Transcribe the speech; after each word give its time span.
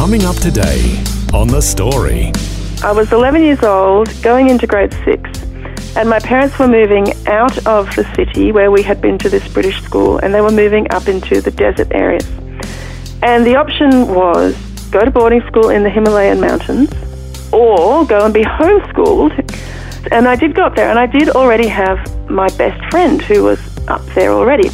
Coming 0.00 0.24
up 0.24 0.36
today 0.36 0.96
on 1.34 1.46
The 1.46 1.60
Story. 1.60 2.32
I 2.82 2.90
was 2.90 3.12
11 3.12 3.42
years 3.42 3.62
old, 3.62 4.08
going 4.22 4.48
into 4.48 4.66
grade 4.66 4.94
six, 5.04 5.42
and 5.94 6.08
my 6.08 6.18
parents 6.18 6.58
were 6.58 6.66
moving 6.66 7.12
out 7.26 7.54
of 7.66 7.94
the 7.94 8.10
city 8.14 8.50
where 8.50 8.70
we 8.70 8.82
had 8.82 9.02
been 9.02 9.18
to 9.18 9.28
this 9.28 9.46
British 9.52 9.82
school, 9.82 10.16
and 10.16 10.32
they 10.32 10.40
were 10.40 10.50
moving 10.50 10.90
up 10.90 11.06
into 11.06 11.42
the 11.42 11.50
desert 11.50 11.88
areas. 11.90 12.26
And 13.22 13.44
the 13.44 13.56
option 13.56 14.08
was 14.14 14.56
go 14.90 15.00
to 15.00 15.10
boarding 15.10 15.42
school 15.42 15.68
in 15.68 15.82
the 15.82 15.90
Himalayan 15.90 16.40
mountains 16.40 16.90
or 17.52 18.06
go 18.06 18.24
and 18.24 18.32
be 18.32 18.42
homeschooled. 18.42 19.36
And 20.10 20.26
I 20.26 20.34
did 20.34 20.54
go 20.54 20.64
up 20.64 20.76
there, 20.76 20.88
and 20.88 20.98
I 20.98 21.04
did 21.04 21.28
already 21.28 21.68
have 21.68 22.30
my 22.30 22.48
best 22.56 22.82
friend 22.90 23.20
who 23.20 23.44
was 23.44 23.60
up 23.86 24.04
there 24.14 24.32
already. 24.32 24.70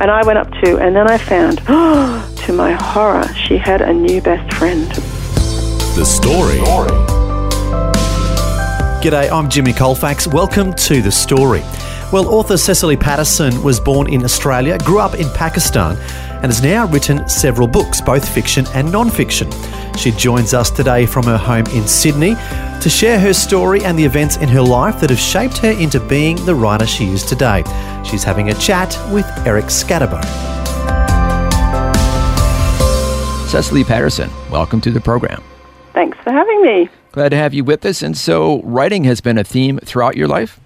And 0.00 0.10
I 0.10 0.26
went 0.26 0.40
up 0.40 0.50
too, 0.64 0.78
and 0.80 0.96
then 0.96 1.08
I 1.08 1.16
found, 1.16 1.62
oh, 1.68 2.33
to 2.44 2.52
my 2.52 2.72
horror, 2.72 3.26
she 3.34 3.56
had 3.56 3.80
a 3.80 3.90
new 3.90 4.20
best 4.20 4.52
friend. 4.52 4.86
The 5.96 6.04
Story. 6.04 6.58
G'day, 9.00 9.30
I'm 9.30 9.48
Jimmy 9.48 9.72
Colfax. 9.72 10.26
Welcome 10.26 10.74
to 10.74 11.00
The 11.00 11.10
Story. 11.10 11.60
Well, 12.12 12.28
author 12.28 12.58
Cecily 12.58 12.98
Paterson 12.98 13.62
was 13.62 13.80
born 13.80 14.12
in 14.12 14.24
Australia, 14.24 14.76
grew 14.80 14.98
up 14.98 15.14
in 15.14 15.30
Pakistan, 15.30 15.96
and 16.42 16.46
has 16.46 16.62
now 16.62 16.86
written 16.88 17.26
several 17.30 17.66
books, 17.66 18.02
both 18.02 18.28
fiction 18.28 18.66
and 18.74 18.92
non 18.92 19.08
fiction. 19.08 19.50
She 19.96 20.10
joins 20.10 20.52
us 20.52 20.70
today 20.70 21.06
from 21.06 21.24
her 21.24 21.38
home 21.38 21.64
in 21.68 21.88
Sydney 21.88 22.34
to 22.82 22.90
share 22.90 23.18
her 23.18 23.32
story 23.32 23.82
and 23.86 23.98
the 23.98 24.04
events 24.04 24.36
in 24.36 24.50
her 24.50 24.60
life 24.60 25.00
that 25.00 25.08
have 25.08 25.18
shaped 25.18 25.56
her 25.58 25.70
into 25.70 25.98
being 25.98 26.36
the 26.44 26.54
writer 26.54 26.86
she 26.86 27.06
is 27.06 27.24
today. 27.24 27.64
She's 28.04 28.22
having 28.22 28.50
a 28.50 28.54
chat 28.54 28.98
with 29.10 29.24
Eric 29.46 29.66
Scatterbo. 29.66 30.63
Cecily 33.54 33.84
Paterson, 33.84 34.28
welcome 34.50 34.80
to 34.80 34.90
the 34.90 35.00
program. 35.00 35.40
Thanks 35.92 36.18
for 36.24 36.32
having 36.32 36.60
me. 36.62 36.88
Glad 37.12 37.28
to 37.28 37.36
have 37.36 37.54
you 37.54 37.62
with 37.62 37.86
us. 37.86 38.02
And 38.02 38.16
so, 38.16 38.60
writing 38.62 39.04
has 39.04 39.20
been 39.20 39.38
a 39.38 39.44
theme 39.44 39.78
throughout 39.78 40.16
your 40.16 40.26
life? 40.26 40.58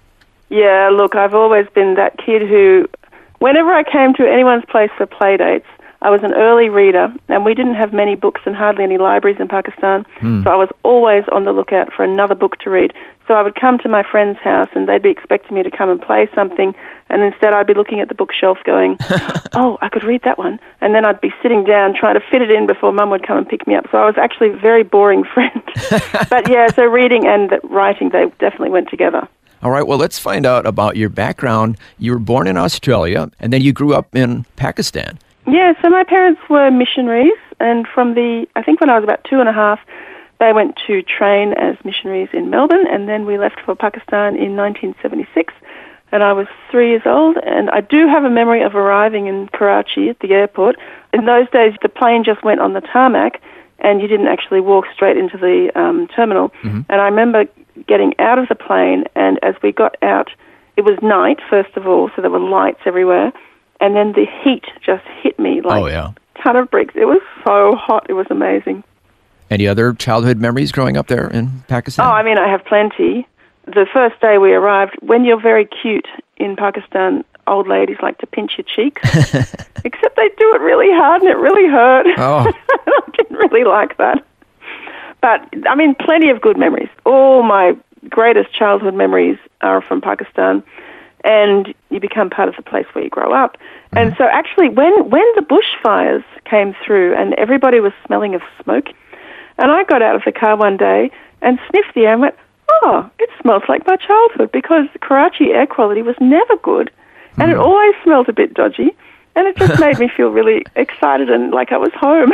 Yeah, 0.49 0.89
look, 0.91 1.13
I've 1.13 1.35
always 1.35 1.67
been 1.75 1.93
that 1.97 2.17
kid 2.17 2.41
who, 2.41 2.89
whenever 3.37 3.69
I 3.69 3.83
came 3.83 4.15
to 4.15 4.27
anyone's 4.27 4.65
place 4.65 4.89
for 4.97 5.05
play 5.05 5.37
dates, 5.37 5.67
I 6.01 6.09
was 6.09 6.23
an 6.23 6.33
early 6.33 6.69
reader, 6.69 7.13
and 7.27 7.45
we 7.45 7.53
didn't 7.53 7.75
have 7.75 7.93
many 7.93 8.15
books 8.15 8.41
and 8.45 8.55
hardly 8.55 8.85
any 8.85 8.97
libraries 8.97 9.37
in 9.39 9.47
Pakistan. 9.47 10.03
Hmm. 10.17 10.41
So 10.41 10.49
I 10.49 10.55
was 10.55 10.69
always 10.81 11.25
on 11.31 11.45
the 11.45 11.51
lookout 11.51 11.93
for 11.93 12.03
another 12.03 12.33
book 12.33 12.57
to 12.61 12.71
read. 12.71 12.91
So 13.27 13.35
I 13.35 13.43
would 13.43 13.53
come 13.53 13.77
to 13.83 13.87
my 13.87 14.01
friend's 14.01 14.39
house, 14.39 14.69
and 14.73 14.89
they'd 14.89 15.03
be 15.03 15.11
expecting 15.11 15.55
me 15.55 15.61
to 15.61 15.69
come 15.69 15.91
and 15.91 16.01
play 16.01 16.27
something, 16.33 16.73
and 17.09 17.21
instead 17.21 17.53
I'd 17.53 17.67
be 17.67 17.73
looking 17.73 17.99
at 17.99 18.07
the 18.07 18.15
bookshelf 18.15 18.59
going, 18.65 18.97
oh, 19.53 19.77
I 19.81 19.89
could 19.89 20.03
read 20.03 20.21
that 20.23 20.37
one. 20.37 20.59
And 20.81 20.93
then 20.93 21.05
I'd 21.05 21.21
be 21.21 21.33
sitting 21.41 21.63
down 21.63 21.93
trying 21.93 22.15
to 22.15 22.21
fit 22.31 22.41
it 22.41 22.51
in 22.51 22.67
before 22.67 22.91
mum 22.91 23.09
would 23.09 23.25
come 23.25 23.37
and 23.37 23.47
pick 23.47 23.65
me 23.67 23.75
up. 23.75 23.85
So 23.91 23.97
I 23.97 24.05
was 24.05 24.17
actually 24.17 24.51
a 24.51 24.57
very 24.57 24.83
boring 24.83 25.23
friend. 25.23 25.61
but 26.29 26.49
yeah, 26.49 26.67
so 26.67 26.85
reading 26.85 27.25
and 27.25 27.59
writing, 27.63 28.09
they 28.09 28.25
definitely 28.39 28.69
went 28.69 28.89
together. 28.89 29.27
All 29.61 29.71
right, 29.71 29.85
well, 29.85 29.97
let's 29.97 30.17
find 30.17 30.45
out 30.45 30.65
about 30.65 30.95
your 30.95 31.09
background. 31.09 31.77
You 31.97 32.13
were 32.13 32.19
born 32.19 32.47
in 32.47 32.55
Australia, 32.55 33.29
and 33.41 33.51
then 33.51 33.61
you 33.61 33.73
grew 33.73 33.93
up 33.93 34.15
in 34.15 34.45
Pakistan. 34.55 35.19
Yeah, 35.47 35.73
so 35.81 35.89
my 35.89 36.05
parents 36.05 36.39
were 36.49 36.71
missionaries, 36.71 37.37
and 37.59 37.85
from 37.85 38.13
the, 38.13 38.47
I 38.55 38.63
think 38.63 38.79
when 38.79 38.89
I 38.89 38.95
was 38.95 39.03
about 39.03 39.25
two 39.25 39.41
and 39.41 39.49
a 39.49 39.53
half, 39.53 39.79
they 40.39 40.53
went 40.53 40.79
to 40.87 41.01
train 41.01 41.53
as 41.53 41.75
missionaries 41.83 42.29
in 42.31 42.49
Melbourne, 42.49 42.85
and 42.89 43.09
then 43.09 43.25
we 43.25 43.37
left 43.37 43.59
for 43.65 43.75
Pakistan 43.75 44.37
in 44.37 44.55
1976, 44.55 45.53
and 46.11 46.23
I 46.23 46.33
was 46.33 46.47
three 46.71 46.89
years 46.89 47.03
old, 47.05 47.37
and 47.37 47.69
I 47.69 47.81
do 47.81 48.07
have 48.07 48.23
a 48.23 48.29
memory 48.29 48.61
of 48.63 48.75
arriving 48.75 49.27
in 49.27 49.47
Karachi 49.49 50.09
at 50.09 50.19
the 50.19 50.31
airport. 50.33 50.75
In 51.13 51.25
those 51.25 51.49
days, 51.51 51.73
the 51.81 51.89
plane 51.89 52.23
just 52.23 52.43
went 52.43 52.59
on 52.59 52.73
the 52.73 52.81
tarmac, 52.81 53.41
and 53.79 54.01
you 54.01 54.07
didn't 54.07 54.27
actually 54.27 54.59
walk 54.61 54.85
straight 54.93 55.17
into 55.17 55.37
the 55.37 55.71
um, 55.79 56.07
terminal. 56.15 56.51
And 56.63 56.85
I 56.89 57.05
remember 57.05 57.45
getting 57.87 58.13
out 58.19 58.39
of 58.39 58.47
the 58.49 58.55
plane, 58.55 59.05
and 59.15 59.39
as 59.43 59.55
we 59.63 59.71
got 59.71 59.95
out, 60.01 60.29
it 60.77 60.81
was 60.83 60.97
night, 61.01 61.39
first 61.49 61.75
of 61.77 61.87
all, 61.87 62.09
so 62.15 62.21
there 62.21 62.31
were 62.31 62.39
lights 62.39 62.81
everywhere, 62.85 63.31
and 63.81 63.95
then 63.95 64.13
the 64.13 64.25
heat 64.43 64.65
just 64.85 65.03
hit 65.21 65.37
me 65.39 65.61
like 65.61 65.81
Oh, 65.81 65.87
yeah. 65.87 66.11
a 66.35 66.41
ton 66.43 66.55
of 66.55 66.69
bricks. 66.71 66.93
It 66.95 67.05
was 67.05 67.21
so 67.45 67.75
hot, 67.75 68.05
it 68.09 68.13
was 68.13 68.27
amazing. 68.29 68.83
Any 69.49 69.67
other 69.67 69.93
childhood 69.93 70.37
memories 70.37 70.71
growing 70.71 70.95
up 70.95 71.07
there 71.07 71.27
in 71.27 71.63
Pakistan? 71.67 72.05
Oh, 72.05 72.09
I 72.11 72.21
mean, 72.23 72.37
I 72.37 72.47
have 72.49 72.63
plenty. 72.65 73.27
The 73.73 73.85
first 73.93 74.19
day 74.19 74.39
we 74.39 74.53
arrived, 74.53 74.97
when 75.01 75.25
you're 75.25 75.39
very 75.39 75.65
cute 75.65 76.07
in 76.37 76.55
Pakistan, 76.55 77.23
old 77.45 77.67
ladies 77.67 77.97
like 78.01 78.17
to 78.17 78.25
pinch 78.25 78.53
your 78.57 78.65
cheeks. 78.65 79.01
Except 79.83 80.15
they 80.15 80.29
do 80.37 80.55
it 80.55 80.61
really 80.61 80.89
hard 80.91 81.21
and 81.21 81.29
it 81.29 81.37
really 81.37 81.69
hurt. 81.69 82.07
Oh. 82.17 82.51
I 82.69 83.11
didn't 83.15 83.37
really 83.37 83.63
like 83.63 83.97
that. 83.97 84.25
But, 85.21 85.47
I 85.67 85.75
mean, 85.75 85.93
plenty 85.95 86.29
of 86.31 86.41
good 86.41 86.57
memories. 86.57 86.89
All 87.05 87.43
my 87.43 87.77
greatest 88.09 88.53
childhood 88.53 88.95
memories 88.95 89.37
are 89.61 89.81
from 89.81 90.01
Pakistan. 90.01 90.63
And 91.23 91.73
you 91.91 91.99
become 91.99 92.31
part 92.31 92.49
of 92.49 92.55
the 92.55 92.63
place 92.63 92.85
where 92.93 93.03
you 93.03 93.09
grow 93.09 93.33
up. 93.33 93.57
Mm-hmm. 93.57 93.97
And 93.97 94.15
so, 94.17 94.23
actually, 94.23 94.69
when, 94.69 95.09
when 95.09 95.25
the 95.35 95.41
bushfires 95.41 96.23
came 96.45 96.73
through 96.83 97.15
and 97.15 97.35
everybody 97.35 97.81
was 97.81 97.91
smelling 98.07 98.33
of 98.33 98.41
smoke, 98.63 98.87
and 99.59 99.69
I 99.71 99.83
got 99.83 100.01
out 100.01 100.15
of 100.15 100.23
the 100.25 100.31
car 100.31 100.55
one 100.55 100.77
day 100.77 101.11
and 101.41 101.59
sniffed 101.69 101.93
the 101.93 102.01
air 102.01 102.13
and 102.13 102.21
went, 102.21 102.35
oh, 102.83 103.09
it 103.19 103.29
smells 103.41 103.63
like 103.67 103.85
my 103.87 103.95
childhood 103.95 104.51
because 104.51 104.85
Karachi 105.01 105.51
air 105.51 105.67
quality 105.67 106.01
was 106.01 106.15
never 106.19 106.57
good 106.57 106.91
and 107.37 107.51
it 107.51 107.55
hmm. 107.55 107.61
always 107.61 107.95
smelled 108.03 108.29
a 108.29 108.33
bit 108.33 108.53
dodgy. 108.53 108.95
And 109.35 109.47
it 109.47 109.55
just 109.57 109.79
made 109.79 109.99
me 109.99 110.09
feel 110.09 110.29
really 110.29 110.65
excited 110.75 111.29
and 111.29 111.51
like 111.51 111.71
I 111.71 111.77
was 111.77 111.91
home. 111.93 112.31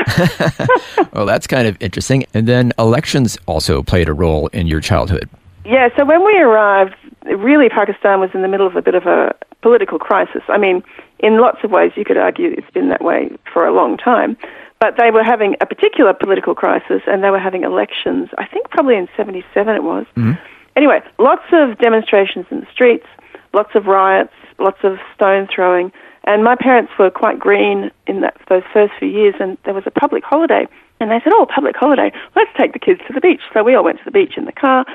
well, 1.14 1.26
that's 1.26 1.48
kind 1.48 1.68
of 1.68 1.78
interesting. 1.80 2.26
And 2.34 2.48
then 2.48 2.72
elections 2.80 3.38
also 3.46 3.84
played 3.84 4.10
a 4.10 4.14
role 4.14 4.48
in 4.48 4.68
your 4.68 4.82
childhood. 4.82 5.30
yeah, 5.66 5.90
so 5.96 6.06
when 6.06 6.24
we 6.26 6.38
arrived, 6.40 6.96
really 7.26 7.70
Pakistan 7.70 8.20
was 8.20 8.30
in 8.34 8.42
the 8.42 8.48
middle 8.48 8.68
of 8.68 8.76
a 8.76 8.82
bit 8.82 8.96
of 8.96 9.06
a 9.06 9.36
political 9.62 10.00
crisis. 10.00 10.42
I 10.48 10.58
mean, 10.58 10.84
in 11.20 11.40
lots 11.40 11.64
of 11.64 11.72
ways, 11.72 11.92
you 11.96 12.06
could 12.06 12.18
argue 12.18 12.54
it's 12.58 12.70
been 12.72 12.90
that 12.90 13.04
way 13.04 13.32
for 13.52 13.66
a 13.66 13.74
long 13.74 13.98
time. 13.98 14.38
But 14.80 14.98
they 14.98 15.10
were 15.12 15.24
having 15.24 15.56
a 15.62 15.66
particular 15.66 16.14
political 16.14 16.54
crisis 16.54 17.02
and 17.08 17.24
they 17.24 17.30
were 17.30 17.40
having 17.40 17.64
elections, 17.64 18.30
I 18.38 18.46
think 18.46 18.70
probably 18.70 18.98
in 18.98 19.08
77 19.16 19.76
it 19.76 19.84
was. 19.84 20.06
Mm-hmm. 20.16 20.34
Anyway, 20.76 21.02
lots 21.18 21.46
of 21.54 21.78
demonstrations 21.78 22.46
in 22.52 22.60
the 22.60 22.68
streets, 22.72 23.06
lots 23.54 23.74
of 23.76 23.86
riots, 23.86 24.34
lots 24.60 24.80
of 24.84 24.98
stone 25.16 25.48
throwing. 25.54 25.92
And 26.26 26.44
my 26.44 26.56
parents 26.56 26.92
were 27.00 27.10
quite 27.10 27.40
green 27.40 27.92
in 28.08 28.22
that, 28.22 28.36
those 28.50 28.64
first 28.74 28.94
few 29.00 29.08
years, 29.08 29.36
and 29.40 29.58
there 29.64 29.74
was 29.74 29.84
a 29.86 29.92
public 29.92 30.24
holiday. 30.24 30.68
And 31.00 31.12
they 31.12 31.20
said, 31.24 31.34
Oh, 31.34 31.46
public 31.46 31.76
holiday, 31.76 32.12
let's 32.36 32.52
take 32.58 32.74
the 32.74 32.80
kids 32.80 33.00
to 33.08 33.14
the 33.14 33.22
beach. 33.22 33.42
So 33.54 33.64
we 33.64 33.76
all 33.76 33.84
went 33.84 34.00
to 34.00 34.06
the 34.06 34.12
beach 34.12 34.34
in 34.38 34.46
the 34.46 34.52
car. 34.52 34.86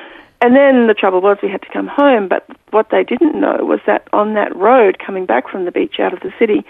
And 0.43 0.57
then 0.57 0.87
the 0.87 0.95
trouble 0.95 1.21
was 1.21 1.39
we 1.43 1.51
had 1.51 1.63
to 1.63 1.69
come 1.73 1.87
home. 1.87 2.29
But 2.29 2.47
what 2.71 2.91
they 2.91 3.05
didn't 3.05 3.39
know 3.39 3.59
was 3.61 3.81
that 3.87 4.09
on 4.13 4.35
that 4.35 4.55
road 4.57 4.99
coming 4.99 5.27
back 5.27 5.49
from 5.49 5.67
the 5.67 5.73
beach 5.73 6.01
out 6.01 6.13
of 6.13 6.21
the 6.21 6.33
city, 6.39 6.65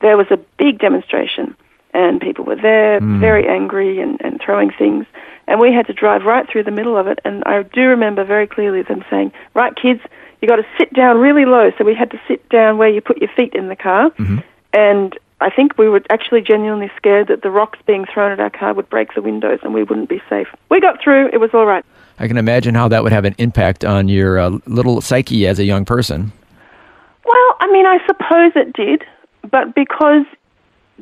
there 0.00 0.16
was 0.16 0.26
a 0.30 0.38
big 0.58 0.78
demonstration. 0.78 1.54
And 1.92 2.20
people 2.20 2.44
were 2.44 2.56
there, 2.56 3.00
very 3.00 3.48
angry 3.48 4.00
and, 4.00 4.20
and 4.22 4.40
throwing 4.44 4.70
things. 4.70 5.06
And 5.48 5.58
we 5.58 5.72
had 5.72 5.86
to 5.88 5.92
drive 5.92 6.22
right 6.22 6.48
through 6.48 6.62
the 6.64 6.70
middle 6.70 6.96
of 6.96 7.08
it. 7.08 7.18
And 7.24 7.42
I 7.44 7.64
do 7.64 7.82
remember 7.82 8.24
very 8.24 8.46
clearly 8.46 8.82
them 8.82 9.04
saying, 9.10 9.32
Right, 9.54 9.74
kids, 9.74 10.00
you 10.40 10.48
got 10.48 10.56
to 10.56 10.66
sit 10.78 10.92
down 10.94 11.18
really 11.18 11.44
low. 11.44 11.70
So 11.76 11.84
we 11.84 11.94
had 11.94 12.10
to 12.12 12.20
sit 12.28 12.48
down 12.48 12.78
where 12.78 12.88
you 12.88 13.00
put 13.00 13.18
your 13.18 13.30
feet 13.36 13.54
in 13.54 13.68
the 13.68 13.76
car. 13.76 14.12
And 14.72 15.18
I 15.40 15.50
think 15.50 15.78
we 15.78 15.88
were 15.88 16.02
actually 16.10 16.42
genuinely 16.42 16.90
scared 16.96 17.28
that 17.28 17.42
the 17.42 17.50
rocks 17.50 17.78
being 17.86 18.04
thrown 18.12 18.30
at 18.30 18.40
our 18.40 18.50
car 18.50 18.74
would 18.74 18.88
break 18.90 19.14
the 19.14 19.22
windows 19.22 19.58
and 19.62 19.72
we 19.72 19.82
wouldn't 19.82 20.08
be 20.08 20.22
safe. 20.28 20.48
We 20.68 20.80
got 20.80 21.02
through. 21.02 21.30
It 21.32 21.38
was 21.38 21.50
all 21.54 21.66
right. 21.66 21.84
I 22.18 22.28
can 22.28 22.36
imagine 22.36 22.74
how 22.74 22.88
that 22.88 23.02
would 23.02 23.12
have 23.12 23.24
an 23.24 23.34
impact 23.38 23.84
on 23.84 24.08
your 24.08 24.38
uh, 24.38 24.58
little 24.66 25.00
psyche 25.00 25.46
as 25.46 25.58
a 25.58 25.64
young 25.64 25.84
person. 25.84 26.32
Well, 27.24 27.56
I 27.60 27.70
mean, 27.72 27.86
I 27.86 27.98
suppose 28.06 28.52
it 28.54 28.72
did, 28.74 29.04
but 29.50 29.74
because 29.74 30.26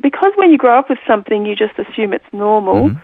because 0.01 0.33
when 0.37 0.51
you 0.51 0.59
grow 0.59 0.79
up 0.79 0.89
with 0.89 0.99
something, 1.07 1.47
you 1.47 1.55
just 1.57 1.79
assume 1.79 2.13
it's 2.13 2.25
normal. 2.33 2.91
Mm-hmm. 2.91 2.99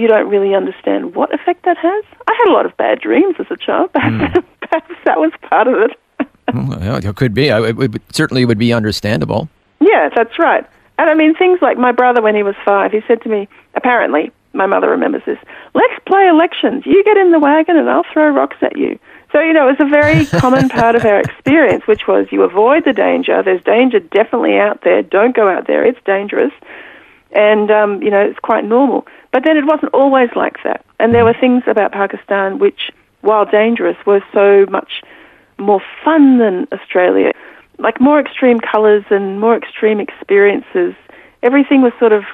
You 0.00 0.08
don't 0.08 0.28
really 0.28 0.54
understand 0.54 1.14
what 1.14 1.34
effect 1.34 1.64
that 1.64 1.76
has. 1.76 2.04
I 2.28 2.38
had 2.38 2.50
a 2.50 2.52
lot 2.52 2.66
of 2.66 2.76
bad 2.76 3.00
dreams 3.00 3.36
as 3.38 3.46
a 3.50 3.56
child. 3.56 3.92
Perhaps, 3.94 4.36
mm. 4.36 4.44
perhaps 4.60 4.94
that 5.04 5.18
was 5.18 5.32
part 5.42 5.68
of 5.68 5.74
it. 5.74 5.98
Well, 6.54 6.96
it 6.96 7.16
could 7.16 7.34
be. 7.34 7.50
I- 7.50 7.68
It 7.68 7.76
would, 7.76 8.00
certainly 8.10 8.46
would 8.46 8.58
be 8.58 8.72
understandable. 8.72 9.50
Yeah, 9.80 10.08
that's 10.14 10.38
right. 10.38 10.64
And 10.98 11.10
I 11.10 11.14
mean, 11.14 11.34
things 11.34 11.60
like 11.60 11.76
my 11.76 11.92
brother, 11.92 12.22
when 12.22 12.34
he 12.34 12.42
was 12.42 12.54
five, 12.64 12.90
he 12.90 13.00
said 13.06 13.20
to 13.22 13.28
me, 13.28 13.48
apparently, 13.74 14.32
my 14.54 14.66
mother 14.66 14.88
remembers 14.88 15.22
this, 15.26 15.38
let's 15.74 15.94
play 16.06 16.26
elections. 16.26 16.84
You 16.86 17.04
get 17.04 17.16
in 17.18 17.32
the 17.32 17.38
wagon 17.38 17.76
and 17.76 17.88
I'll 17.90 18.04
throw 18.12 18.30
rocks 18.30 18.56
at 18.62 18.76
you. 18.78 18.98
So, 19.32 19.40
you 19.40 19.52
know, 19.52 19.68
it 19.68 19.78
was 19.78 19.86
a 19.86 19.90
very 19.90 20.24
common 20.40 20.68
part 20.68 20.94
of 20.94 21.04
our 21.04 21.20
experience, 21.20 21.86
which 21.86 22.06
was 22.08 22.26
you 22.30 22.42
avoid 22.42 22.84
the 22.84 22.92
danger. 22.92 23.42
There's 23.42 23.62
danger 23.62 24.00
definitely 24.00 24.56
out 24.56 24.82
there. 24.84 25.02
Don't 25.02 25.36
go 25.36 25.48
out 25.48 25.66
there. 25.66 25.84
It's 25.84 25.98
dangerous. 26.04 26.52
And, 27.32 27.70
um, 27.70 28.02
you 28.02 28.10
know, 28.10 28.20
it's 28.20 28.38
quite 28.38 28.64
normal. 28.64 29.06
But 29.32 29.44
then 29.44 29.58
it 29.58 29.66
wasn't 29.66 29.92
always 29.92 30.30
like 30.34 30.56
that. 30.64 30.84
And 30.98 31.14
there 31.14 31.24
were 31.24 31.34
things 31.38 31.62
about 31.66 31.92
Pakistan 31.92 32.58
which, 32.58 32.90
while 33.20 33.44
dangerous, 33.44 33.96
were 34.06 34.24
so 34.32 34.64
much 34.70 35.02
more 35.58 35.82
fun 36.04 36.38
than 36.38 36.66
Australia. 36.72 37.32
Like 37.78 38.00
more 38.00 38.18
extreme 38.18 38.60
colours 38.60 39.04
and 39.10 39.40
more 39.40 39.56
extreme 39.56 40.00
experiences. 40.00 40.94
Everything 41.42 41.82
was 41.82 41.92
sort 41.98 42.12
of 42.12 42.24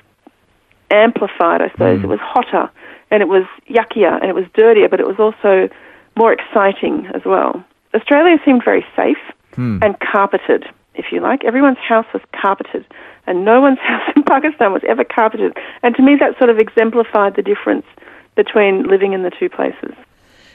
amplified, 0.90 1.61
I 1.61 1.70
suppose. 1.70 2.05
It 2.05 2.06
was 2.06 2.20
hotter 2.23 2.70
and 3.11 3.20
it 3.23 3.29
was 3.29 3.44
yuckier 3.69 4.20
and 4.20 4.31
it 4.31 4.35
was 4.35 4.44
dirtier, 4.55 4.88
but 4.88 5.00
it 5.00 5.06
was 5.06 5.19
also 5.19 5.69
more 6.16 6.32
exciting 6.32 7.06
as 7.14 7.22
well. 7.25 7.64
Australia 7.94 8.37
seemed 8.44 8.62
very 8.64 8.84
safe 8.96 9.19
hmm. 9.55 9.78
and 9.82 9.96
carpeted, 10.00 10.64
if 10.94 11.06
you 11.12 11.20
like. 11.20 11.44
Everyone's 11.44 11.78
house 11.78 12.06
was 12.12 12.22
carpeted, 12.40 12.84
and 13.26 13.44
no 13.44 13.61
one's 13.61 13.78
house 13.82 14.11
in 14.16 14.22
Pakistan 14.22 14.72
was 14.72 14.82
ever 14.88 15.05
carpeted. 15.05 15.56
And 15.82 15.94
to 15.96 16.02
me, 16.02 16.16
that 16.20 16.38
sort 16.38 16.50
of 16.50 16.58
exemplified 16.58 17.37
the 17.37 17.43
difference 17.43 17.87
between 18.34 18.88
living 18.88 19.12
in 19.12 19.22
the 19.22 19.31
two 19.31 19.49
places. 19.49 19.94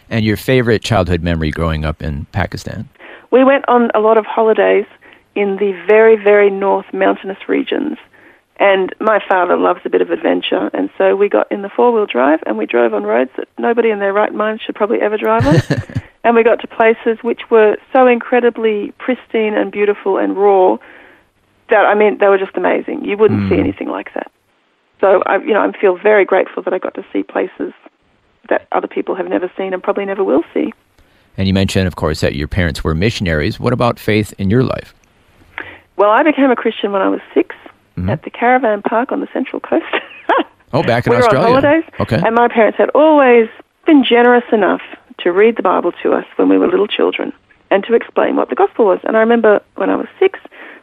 And 0.09 0.25
your 0.25 0.37
favorite 0.37 0.81
childhood 0.81 1.21
memory 1.21 1.51
growing 1.51 1.85
up 1.85 2.01
in 2.01 2.25
Pakistan? 2.31 2.89
We 3.31 3.43
went 3.43 3.67
on 3.67 3.91
a 3.93 3.99
lot 3.99 4.17
of 4.17 4.25
holidays 4.25 4.85
in 5.35 5.57
the 5.57 5.71
very, 5.87 6.15
very 6.15 6.49
north 6.49 6.87
mountainous 6.91 7.37
regions. 7.47 7.97
And 8.59 8.93
my 8.99 9.21
father 9.27 9.55
loves 9.55 9.79
a 9.85 9.89
bit 9.89 10.01
of 10.01 10.11
adventure, 10.11 10.69
and 10.73 10.89
so 10.97 11.15
we 11.15 11.29
got 11.29 11.49
in 11.49 11.61
the 11.61 11.69
four 11.69 11.93
wheel 11.93 12.05
drive 12.05 12.41
and 12.45 12.57
we 12.57 12.65
drove 12.65 12.93
on 12.93 13.03
roads 13.03 13.31
that 13.37 13.47
nobody 13.57 13.89
in 13.89 13.99
their 13.99 14.11
right 14.11 14.33
mind 14.33 14.59
should 14.61 14.75
probably 14.75 14.99
ever 14.99 15.17
drive 15.17 15.47
on. 15.47 16.01
and 16.25 16.35
we 16.35 16.43
got 16.43 16.59
to 16.59 16.67
places 16.67 17.17
which 17.21 17.49
were 17.49 17.77
so 17.93 18.05
incredibly 18.05 18.91
pristine 18.99 19.53
and 19.53 19.71
beautiful 19.71 20.17
and 20.17 20.35
raw 20.35 20.77
that 21.69 21.85
I 21.85 21.95
mean 21.95 22.17
they 22.17 22.27
were 22.27 22.37
just 22.37 22.57
amazing. 22.57 23.05
You 23.05 23.17
wouldn't 23.17 23.49
see 23.49 23.55
hmm. 23.55 23.61
anything 23.61 23.87
like 23.87 24.13
that. 24.13 24.29
So 24.99 25.23
I, 25.25 25.37
you 25.37 25.53
know, 25.53 25.61
I 25.61 25.71
feel 25.79 25.97
very 25.97 26.25
grateful 26.25 26.61
that 26.63 26.73
I 26.73 26.79
got 26.79 26.95
to 26.95 27.05
see 27.13 27.23
places 27.23 27.71
that 28.49 28.67
other 28.73 28.87
people 28.87 29.15
have 29.15 29.27
never 29.27 29.49
seen 29.55 29.73
and 29.73 29.81
probably 29.81 30.03
never 30.03 30.23
will 30.23 30.43
see. 30.53 30.73
And 31.37 31.47
you 31.47 31.53
mentioned, 31.53 31.87
of 31.87 31.95
course, 31.95 32.19
that 32.19 32.35
your 32.35 32.49
parents 32.49 32.83
were 32.83 32.93
missionaries. 32.93 33.59
What 33.59 33.71
about 33.71 33.97
faith 33.99 34.33
in 34.37 34.49
your 34.49 34.63
life? 34.63 34.93
Well, 35.95 36.09
I 36.09 36.23
became 36.23 36.51
a 36.51 36.55
Christian 36.55 36.91
when 36.91 37.01
I 37.01 37.07
was 37.07 37.21
6 38.07 38.11
at 38.11 38.23
the 38.23 38.29
caravan 38.29 38.81
park 38.81 39.11
on 39.11 39.21
the 39.21 39.27
Central 39.33 39.59
Coast. 39.59 39.85
Oh, 40.71 40.83
back 40.83 41.07
in 41.07 41.11
we 41.11 41.17
Australia. 41.17 41.49
were 41.49 41.57
on 41.57 41.63
holidays, 41.63 41.91
Okay. 41.99 42.21
and 42.23 42.35
my 42.35 42.47
parents 42.47 42.77
had 42.77 42.91
always 42.91 43.49
been 43.85 44.03
generous 44.03 44.43
enough 44.51 44.81
to 45.19 45.31
read 45.31 45.57
the 45.57 45.63
Bible 45.63 45.91
to 46.03 46.13
us 46.13 46.25
when 46.35 46.47
we 46.47 46.57
were 46.57 46.67
little 46.67 46.87
children 46.87 47.33
and 47.71 47.83
to 47.85 47.95
explain 47.95 48.35
what 48.35 48.49
the 48.49 48.55
gospel 48.55 48.85
was. 48.85 48.99
And 49.03 49.17
I 49.17 49.19
remember 49.19 49.61
when 49.75 49.89
I 49.89 49.95
was 49.95 50.07
six, 50.19 50.39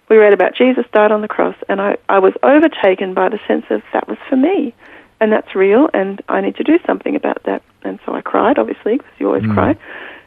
we 0.09 0.17
read 0.17 0.33
about 0.33 0.55
Jesus 0.55 0.85
died 0.93 1.13
on 1.13 1.21
the 1.21 1.29
cross, 1.29 1.57
and 1.69 1.81
I, 1.81 1.97
I 2.09 2.19
was 2.19 2.33
overtaken 2.43 3.15
by 3.15 3.29
the 3.29 3.39
sense 3.47 3.65
of 3.71 3.83
that 3.93 4.09
was 4.09 4.19
for 4.29 4.37
me, 4.37 4.75
and 5.21 5.33
that's 5.33 5.55
real, 5.55 5.89
and 5.95 6.23
I 6.29 6.41
need 6.41 6.57
to 6.57 6.65
do 6.65 6.79
something 6.87 7.17
about 7.17 7.43
that. 7.45 7.63
And 7.83 7.99
so 8.05 8.15
I 8.15 8.21
cried, 8.21 8.59
obviously, 8.59 8.99
because 8.99 9.13
you 9.19 9.27
always 9.27 9.43
mm. 9.43 9.55
cry, 9.55 9.77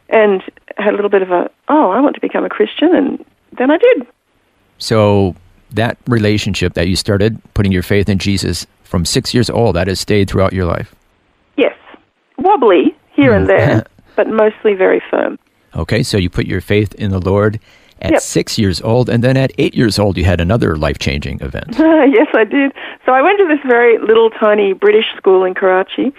and 0.10 0.44
had 0.78 0.94
a 0.94 0.96
little 0.96 1.10
bit 1.10 1.22
of 1.22 1.32
a, 1.32 1.50
oh, 1.70 1.92
I 1.92 2.02
want 2.02 2.16
to 2.16 2.22
become 2.22 2.44
a 2.44 2.50
Christian, 2.50 2.94
and 2.96 3.26
then 3.58 3.72
I 3.72 3.78
did. 3.78 4.08
So 4.80 5.36
that 5.72 5.98
relationship 6.08 6.74
that 6.74 6.88
you 6.88 6.96
started 6.96 7.40
putting 7.54 7.72
your 7.72 7.84
faith 7.84 8.10
in 8.10 8.18
Jesus 8.20 8.66
from 8.84 9.06
six 9.06 9.34
years 9.34 9.50
old, 9.50 9.76
that 9.76 9.88
has 9.88 10.00
stayed 10.00 10.30
throughout 10.30 10.54
your 10.54 10.66
life. 10.66 10.96
Yes, 11.58 11.76
wobbly 12.38 12.96
here 13.14 13.34
and 13.34 13.48
mm-hmm. 13.48 13.58
there, 13.58 13.86
but 14.16 14.28
mostly 14.28 14.74
very 14.74 15.02
firm. 15.10 15.38
Okay, 15.76 16.02
so 16.04 16.18
you 16.18 16.30
put 16.30 16.48
your 16.48 16.62
faith 16.62 16.94
in 16.96 17.12
the 17.12 17.20
Lord 17.20 17.60
at 18.02 18.12
Yep. 18.14 18.22
six 18.22 18.58
years 18.58 18.82
old, 18.82 19.10
and 19.10 19.24
then 19.24 19.38
at 19.38 19.52
eight 19.58 19.76
years 19.76 20.00
old, 20.00 20.18
you 20.18 20.24
had 20.24 20.40
another 20.42 20.76
life 20.76 20.98
changing 21.00 21.42
event. 21.42 21.68
yes, 21.78 22.28
I 22.34 22.46
did. 22.46 22.74
So 23.06 23.12
I 23.12 23.22
went 23.22 23.38
to 23.40 23.48
this 23.48 23.60
very 23.68 23.98
little 23.98 24.30
tiny 24.30 24.74
British 24.74 25.06
school 25.18 25.44
in 25.44 25.54
Karachi, 25.54 26.14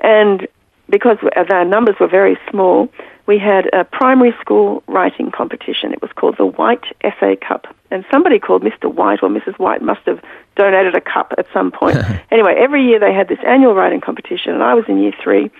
and 0.00 0.46
because 0.90 1.16
our 1.36 1.60
uh, 1.60 1.64
numbers 1.64 1.96
were 1.98 2.08
very 2.08 2.36
small, 2.50 2.88
we 3.26 3.38
had 3.38 3.72
a 3.72 3.84
primary 3.84 4.34
school 4.40 4.82
writing 4.86 5.30
competition. 5.30 5.92
It 5.92 6.02
was 6.02 6.10
called 6.12 6.36
the 6.38 6.46
White 6.46 6.84
Essay 7.02 7.36
Cup, 7.36 7.66
and 7.90 8.04
somebody 8.10 8.38
called 8.38 8.62
Mr. 8.62 8.92
White 8.92 9.22
or 9.22 9.28
Mrs. 9.28 9.58
White 9.58 9.82
must 9.82 10.00
have 10.06 10.22
donated 10.56 10.96
a 10.96 11.00
cup 11.00 11.32
at 11.38 11.46
some 11.52 11.70
point. 11.70 11.98
anyway, 12.30 12.54
every 12.58 12.84
year 12.84 12.98
they 12.98 13.12
had 13.12 13.28
this 13.28 13.38
annual 13.46 13.74
writing 13.74 14.00
competition, 14.00 14.52
and 14.54 14.62
I 14.62 14.74
was 14.74 14.84
in 14.88 14.98
year 14.98 15.12
three, 15.22 15.50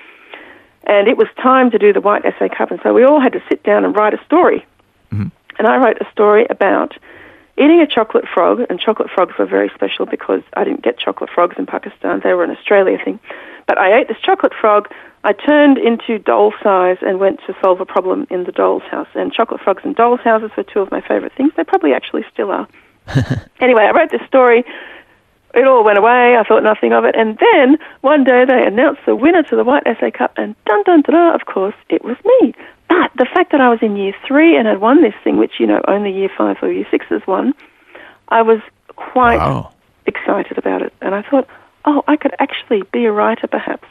and 0.85 1.09
it 1.09 1.17
was 1.17 1.29
time 1.41 1.71
to 1.71 1.79
do 1.79 1.93
the 1.93 2.01
White 2.01 2.25
Essay 2.25 2.49
Cup, 2.49 2.71
and 2.71 2.81
so 2.83 2.93
we 2.93 3.05
all 3.05 3.21
had 3.21 3.33
to 3.33 3.43
sit 3.49 3.63
down 3.63 3.85
and 3.85 3.95
write 3.95 4.15
a 4.15 4.25
story. 4.25 4.67
Mm-hmm. 5.13 5.29
And 5.59 5.69
I 5.69 5.77
wrote 5.77 6.01
a 6.01 6.11
story 6.11 6.47
about 6.51 6.97
eating 7.57 7.81
a 7.81 7.87
chocolate 7.87 8.25
frog, 8.33 8.61
and 8.69 8.81
chocolate 8.81 9.11
frogs 9.15 9.35
were 9.39 9.47
very 9.47 9.71
special 9.75 10.07
because 10.07 10.43
I 10.55 10.65
didn't 10.65 10.83
get 10.83 10.99
chocolate 10.99 11.31
frogs 11.35 11.57
in 11.59 11.67
Pakistan. 11.67 12.21
They 12.23 12.35
were 12.35 12.45
an 12.45 12.51
Australia 12.51 12.99
thing. 13.03 13.21
But 13.67 13.79
I 13.79 13.99
ate 13.99 14.09
this 14.09 14.19
chocolate 14.23 14.53
frog. 14.59 14.89
I 15.25 15.33
turned 15.33 15.79
into 15.79 16.19
doll 16.19 16.53
size 16.63 16.99
and 17.03 17.21
went 17.21 17.41
to 17.47 17.55
solve 17.63 17.81
a 17.81 17.87
problem 17.87 18.27
in 18.31 18.45
the 18.45 18.53
doll's 18.53 18.83
house. 18.91 19.09
And 19.15 19.33
chocolate 19.33 19.61
frogs 19.61 19.83
and 19.85 19.95
dolls' 19.95 20.21
houses 20.21 20.51
were 20.57 20.65
two 20.65 20.81
of 20.81 20.91
my 20.91 21.01
favorite 21.01 21.33
things. 21.37 21.53
They 21.57 21.65
probably 21.65 21.93
actually 21.93 22.25
still 22.33 22.51
are. 22.51 22.67
anyway, 23.61 23.85
I 23.85 23.91
wrote 23.93 24.11
this 24.11 24.27
story. 24.27 24.65
It 25.55 25.67
all 25.67 25.85
went 25.85 25.99
away. 25.99 26.37
I 26.37 26.45
thought 26.45 26.63
nothing 26.63 26.93
of 26.93 27.05
it. 27.05 27.15
And 27.15 27.39
then 27.39 27.79
one 28.01 28.25
day 28.25 28.45
they 28.47 28.65
announced 28.67 29.03
the 29.05 29.15
winner 29.15 29.43
to 29.45 29.57
the 29.57 29.65
White 29.65 29.87
Essay 29.87 30.11
Cup, 30.11 30.33
and 30.37 30.55
dun 30.65 30.83
dun 30.85 31.03
dun, 31.03 31.15
dun 31.15 31.35
of 31.35 31.47
course, 31.47 31.75
it 31.91 32.05
was 32.05 32.17
me. 32.25 32.55
But 32.89 33.11
the 33.17 33.27
fact 33.27 33.53
that 33.53 33.61
I 33.61 33.69
was 33.69 33.79
in 33.83 33.97
year 33.97 34.15
three 34.27 34.57
and 34.57 34.67
had 34.67 34.81
won 34.81 35.03
this 35.03 35.15
thing, 35.23 35.37
which, 35.37 35.59
you 35.59 35.67
know, 35.67 35.81
only 35.89 36.13
year 36.13 36.31
five 36.37 36.57
or 36.63 36.73
year 36.73 36.87
sixes 36.91 37.23
won, 37.27 37.55
I 38.29 38.43
was 38.43 38.61
quite 38.97 39.39
Wow. 39.39 39.73
excited 40.07 40.59
about 40.59 40.83
it. 40.83 40.93
And 41.01 41.15
I 41.15 41.23
thought, 41.23 41.47
oh, 41.85 42.03
I 42.07 42.17
could 42.17 42.35
actually 42.39 42.83
be 42.93 43.05
a 43.05 43.13
writer 43.13 43.47
perhaps. 43.47 43.89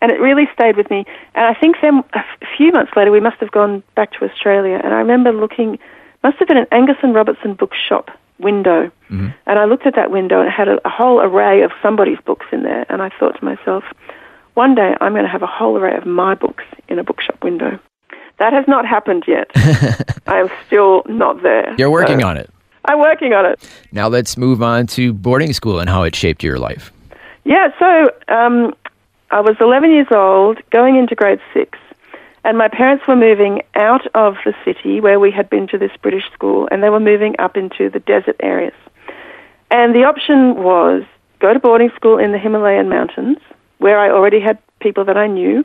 And 0.00 0.12
it 0.12 0.20
really 0.20 0.48
stayed 0.52 0.76
with 0.76 0.90
me. 0.90 1.06
And 1.34 1.46
I 1.46 1.54
think 1.54 1.76
then 1.80 2.04
a 2.12 2.24
few 2.56 2.72
months 2.72 2.92
later, 2.96 3.10
we 3.10 3.20
must 3.20 3.38
have 3.38 3.50
gone 3.50 3.82
back 3.94 4.12
to 4.12 4.24
Australia. 4.24 4.80
And 4.82 4.92
I 4.92 4.98
remember 4.98 5.32
looking, 5.32 5.78
must 6.22 6.38
have 6.38 6.48
been 6.48 6.58
an 6.58 6.66
Angus 6.72 6.96
and 7.02 7.14
Robertson 7.14 7.54
bookshop 7.54 8.10
window. 8.38 8.90
And 9.10 9.32
I 9.46 9.64
looked 9.64 9.86
at 9.86 9.94
that 9.94 10.10
window 10.10 10.40
and 10.40 10.48
it 10.48 10.52
had 10.52 10.66
a, 10.66 10.78
a 10.84 10.90
whole 10.90 11.20
array 11.20 11.62
of 11.62 11.70
somebody's 11.80 12.18
books 12.26 12.46
in 12.50 12.64
there. 12.64 12.84
And 12.88 13.00
I 13.00 13.10
thought 13.20 13.38
to 13.38 13.44
myself, 13.44 13.84
one 14.54 14.74
day 14.74 14.96
I'm 15.00 15.12
going 15.12 15.24
to 15.24 15.30
have 15.30 15.42
a 15.42 15.46
whole 15.46 15.76
array 15.78 15.96
of 15.96 16.04
my 16.04 16.34
books 16.34 16.64
in 16.88 16.98
a 16.98 17.04
bookshop 17.04 17.44
window. 17.44 17.78
That 18.40 18.52
has 18.52 18.64
not 18.66 18.84
happened 18.86 19.22
yet. 19.28 19.48
I 20.26 20.38
am 20.38 20.48
still 20.66 21.02
not 21.06 21.42
there. 21.44 21.74
You're 21.78 21.90
working 21.92 22.20
So- 22.20 22.26
on 22.26 22.36
it. 22.36 22.50
I'm 22.86 22.98
working 22.98 23.32
on 23.32 23.46
it. 23.46 23.66
Now 23.92 24.08
let's 24.08 24.36
move 24.36 24.62
on 24.62 24.86
to 24.88 25.12
boarding 25.14 25.52
school 25.54 25.78
and 25.80 25.88
how 25.88 26.02
it 26.02 26.14
shaped 26.16 26.42
your 26.42 26.58
life. 26.58 26.92
Yeah, 27.44 27.68
so 27.78 28.08
um, 28.34 28.74
I 29.30 29.40
was 29.40 29.56
11 29.60 29.90
years 29.90 30.08
old, 30.10 30.58
going 30.70 30.96
into 30.96 31.14
grade 31.14 31.40
six, 31.54 31.78
and 32.44 32.58
my 32.58 32.68
parents 32.68 33.06
were 33.08 33.16
moving 33.16 33.62
out 33.74 34.06
of 34.14 34.36
the 34.44 34.54
city 34.64 35.00
where 35.00 35.18
we 35.18 35.30
had 35.30 35.48
been 35.50 35.66
to 35.68 35.78
this 35.78 35.92
British 36.02 36.24
school, 36.32 36.68
and 36.70 36.82
they 36.82 36.90
were 36.90 37.00
moving 37.00 37.34
up 37.38 37.56
into 37.56 37.88
the 37.90 38.00
desert 38.00 38.36
areas. 38.40 38.74
And 39.70 39.94
the 39.94 40.04
option 40.04 40.62
was 40.62 41.02
go 41.40 41.52
to 41.52 41.58
boarding 41.58 41.90
school 41.96 42.18
in 42.18 42.32
the 42.32 42.38
Himalayan 42.38 42.88
mountains, 42.88 43.38
where 43.78 43.98
I 43.98 44.10
already 44.10 44.40
had 44.40 44.58
people 44.80 45.04
that 45.06 45.16
I 45.16 45.26
knew, 45.26 45.64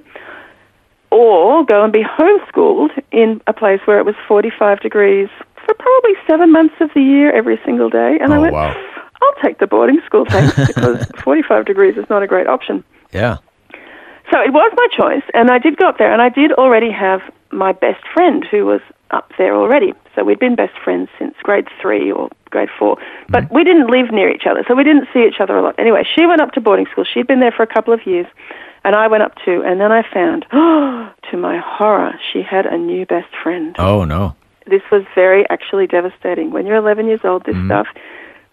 or 1.11 1.65
go 1.65 1.83
and 1.83 1.91
be 1.91 2.03
homeschooled 2.03 2.91
in 3.11 3.41
a 3.47 3.53
place 3.53 3.81
where 3.85 3.99
it 3.99 4.05
was 4.05 4.15
45 4.27 4.79
degrees 4.81 5.29
for 5.65 5.73
probably 5.73 6.13
seven 6.27 6.51
months 6.51 6.75
of 6.79 6.89
the 6.93 7.01
year 7.01 7.31
every 7.31 7.59
single 7.65 7.89
day. 7.89 8.17
And 8.21 8.33
I 8.33 8.37
Oh, 8.37 8.41
went, 8.41 8.53
wow. 8.53 8.75
I'll 9.21 9.41
take 9.43 9.59
the 9.59 9.67
boarding 9.67 10.01
school, 10.05 10.25
thanks, 10.25 10.55
because 10.67 11.05
45 11.23 11.65
degrees 11.65 11.97
is 11.97 12.09
not 12.09 12.23
a 12.23 12.27
great 12.27 12.47
option. 12.47 12.83
Yeah. 13.11 13.37
So 14.31 14.39
it 14.41 14.53
was 14.53 14.71
my 14.75 14.87
choice, 14.95 15.23
and 15.33 15.49
I 15.49 15.57
did 15.57 15.77
go 15.77 15.87
up 15.87 15.97
there, 15.97 16.11
and 16.11 16.21
I 16.21 16.29
did 16.29 16.51
already 16.53 16.91
have 16.91 17.21
my 17.51 17.71
best 17.71 18.03
friend 18.13 18.45
who 18.49 18.65
was 18.65 18.81
up 19.11 19.31
there 19.37 19.55
already. 19.55 19.93
So 20.15 20.23
we'd 20.23 20.39
been 20.39 20.55
best 20.55 20.77
friends 20.83 21.09
since 21.17 21.33
grade 21.41 21.67
three 21.81 22.11
or 22.11 22.29
grade 22.51 22.69
four, 22.77 22.97
but 23.27 23.45
mm. 23.45 23.51
we 23.51 23.63
didn't 23.63 23.87
live 23.87 24.11
near 24.11 24.29
each 24.29 24.45
other, 24.45 24.63
so 24.67 24.75
we 24.75 24.83
didn't 24.83 25.07
see 25.13 25.25
each 25.25 25.39
other 25.39 25.57
a 25.57 25.61
lot. 25.61 25.75
Anyway, 25.79 26.03
she 26.15 26.25
went 26.25 26.41
up 26.41 26.51
to 26.51 26.61
boarding 26.61 26.85
school. 26.91 27.03
She'd 27.03 27.27
been 27.27 27.39
there 27.39 27.51
for 27.51 27.63
a 27.63 27.67
couple 27.67 27.93
of 27.93 28.05
years, 28.05 28.27
and 28.83 28.95
I 28.95 29.07
went 29.07 29.23
up 29.23 29.33
too. 29.43 29.63
And 29.65 29.79
then 29.79 29.91
I 29.91 30.03
found, 30.03 30.45
to 30.51 31.37
my 31.37 31.57
horror, 31.57 32.13
she 32.31 32.41
had 32.43 32.65
a 32.65 32.77
new 32.77 33.05
best 33.05 33.33
friend 33.41 33.75
Oh, 33.79 34.03
no. 34.03 34.35
this 34.67 34.81
was 34.91 35.03
very 35.15 35.49
actually 35.49 35.87
devastating. 35.87 36.51
When 36.51 36.65
you're 36.67 36.77
11 36.77 37.07
years 37.07 37.21
old, 37.23 37.45
this 37.45 37.55
mm. 37.55 37.67
stuff 37.67 37.87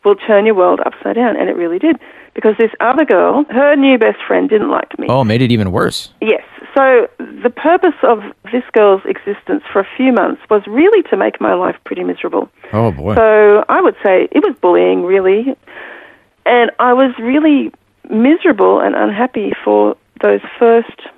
will 0.04 0.16
turn 0.16 0.47
your 0.47 0.54
world 0.54 0.80
upside 0.87 1.16
down, 1.16 1.37
and 1.37 1.50
it 1.50 1.56
really 1.56 1.78
did. 1.78 1.99
Because 2.37 2.55
this 2.59 2.71
other 2.81 3.07
girl, 3.07 3.45
her 3.49 3.75
new 3.76 3.97
best 3.97 4.19
friend, 4.26 4.47
didn't 4.50 4.71
like 4.71 4.99
me. 4.99 5.07
Oh, 5.09 5.25
made 5.25 5.40
it 5.40 5.50
even 5.50 5.73
worse. 5.73 6.11
Yes. 6.21 6.45
So 6.76 7.09
the 7.19 7.49
purpose 7.49 7.95
of 8.02 8.21
this 8.52 8.62
girl's 8.73 9.00
existence 9.07 9.62
for 9.73 9.81
a 9.81 9.88
few 9.97 10.12
months 10.12 10.43
was 10.50 10.62
really 10.66 11.02
to 11.05 11.16
make 11.16 11.40
my 11.40 11.55
life 11.55 11.76
pretty 11.87 12.05
miserable. 12.05 12.50
Oh, 12.75 12.93
boy. 12.93 13.14
So 13.14 13.64
I 13.71 13.81
would 13.81 13.97
say 14.05 14.28
it 14.31 14.45
was 14.45 14.55
bullying, 14.61 15.05
really. 15.05 15.57
And 16.45 16.71
I 16.78 16.93
was 16.93 17.14
really 17.19 17.73
miserable 18.11 18.81
and 18.81 18.95
unhappy 18.95 19.52
for 19.64 19.97
those 20.23 20.43
first, 20.59 21.09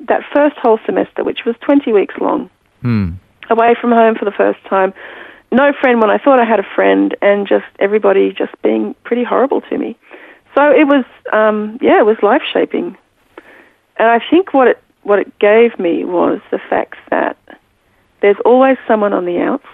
that 0.00 0.20
first 0.34 0.56
whole 0.58 0.78
semester, 0.84 1.24
which 1.24 1.46
was 1.46 1.56
20 1.62 1.90
weeks 1.94 2.16
long. 2.20 2.50
Hmm. 2.82 3.12
Away 3.48 3.74
from 3.80 3.92
home 3.92 4.14
for 4.14 4.26
the 4.26 4.30
first 4.30 4.62
time. 4.68 4.92
No 5.52 5.72
friend 5.80 6.02
when 6.02 6.10
I 6.10 6.18
thought 6.18 6.38
I 6.38 6.44
had 6.44 6.60
a 6.60 6.68
friend, 6.74 7.16
and 7.22 7.48
just 7.48 7.64
everybody 7.78 8.32
just 8.32 8.52
being 8.62 8.94
pretty 9.02 9.24
horrible 9.24 9.62
to 9.62 9.78
me. 9.78 9.96
So 10.54 10.70
it 10.70 10.86
was, 10.86 11.04
um, 11.32 11.78
yeah, 11.80 11.98
it 11.98 12.06
was 12.06 12.16
life 12.22 12.42
shaping. 12.52 12.96
And 13.98 14.08
I 14.08 14.20
think 14.30 14.52
what 14.54 14.68
it 14.68 14.82
what 15.02 15.18
it 15.18 15.38
gave 15.38 15.78
me 15.78 16.04
was 16.04 16.40
the 16.50 16.58
fact 16.58 16.96
that 17.10 17.36
there's 18.20 18.36
always 18.44 18.76
someone 18.86 19.14
on 19.14 19.24
the 19.24 19.38
outs. 19.40 19.66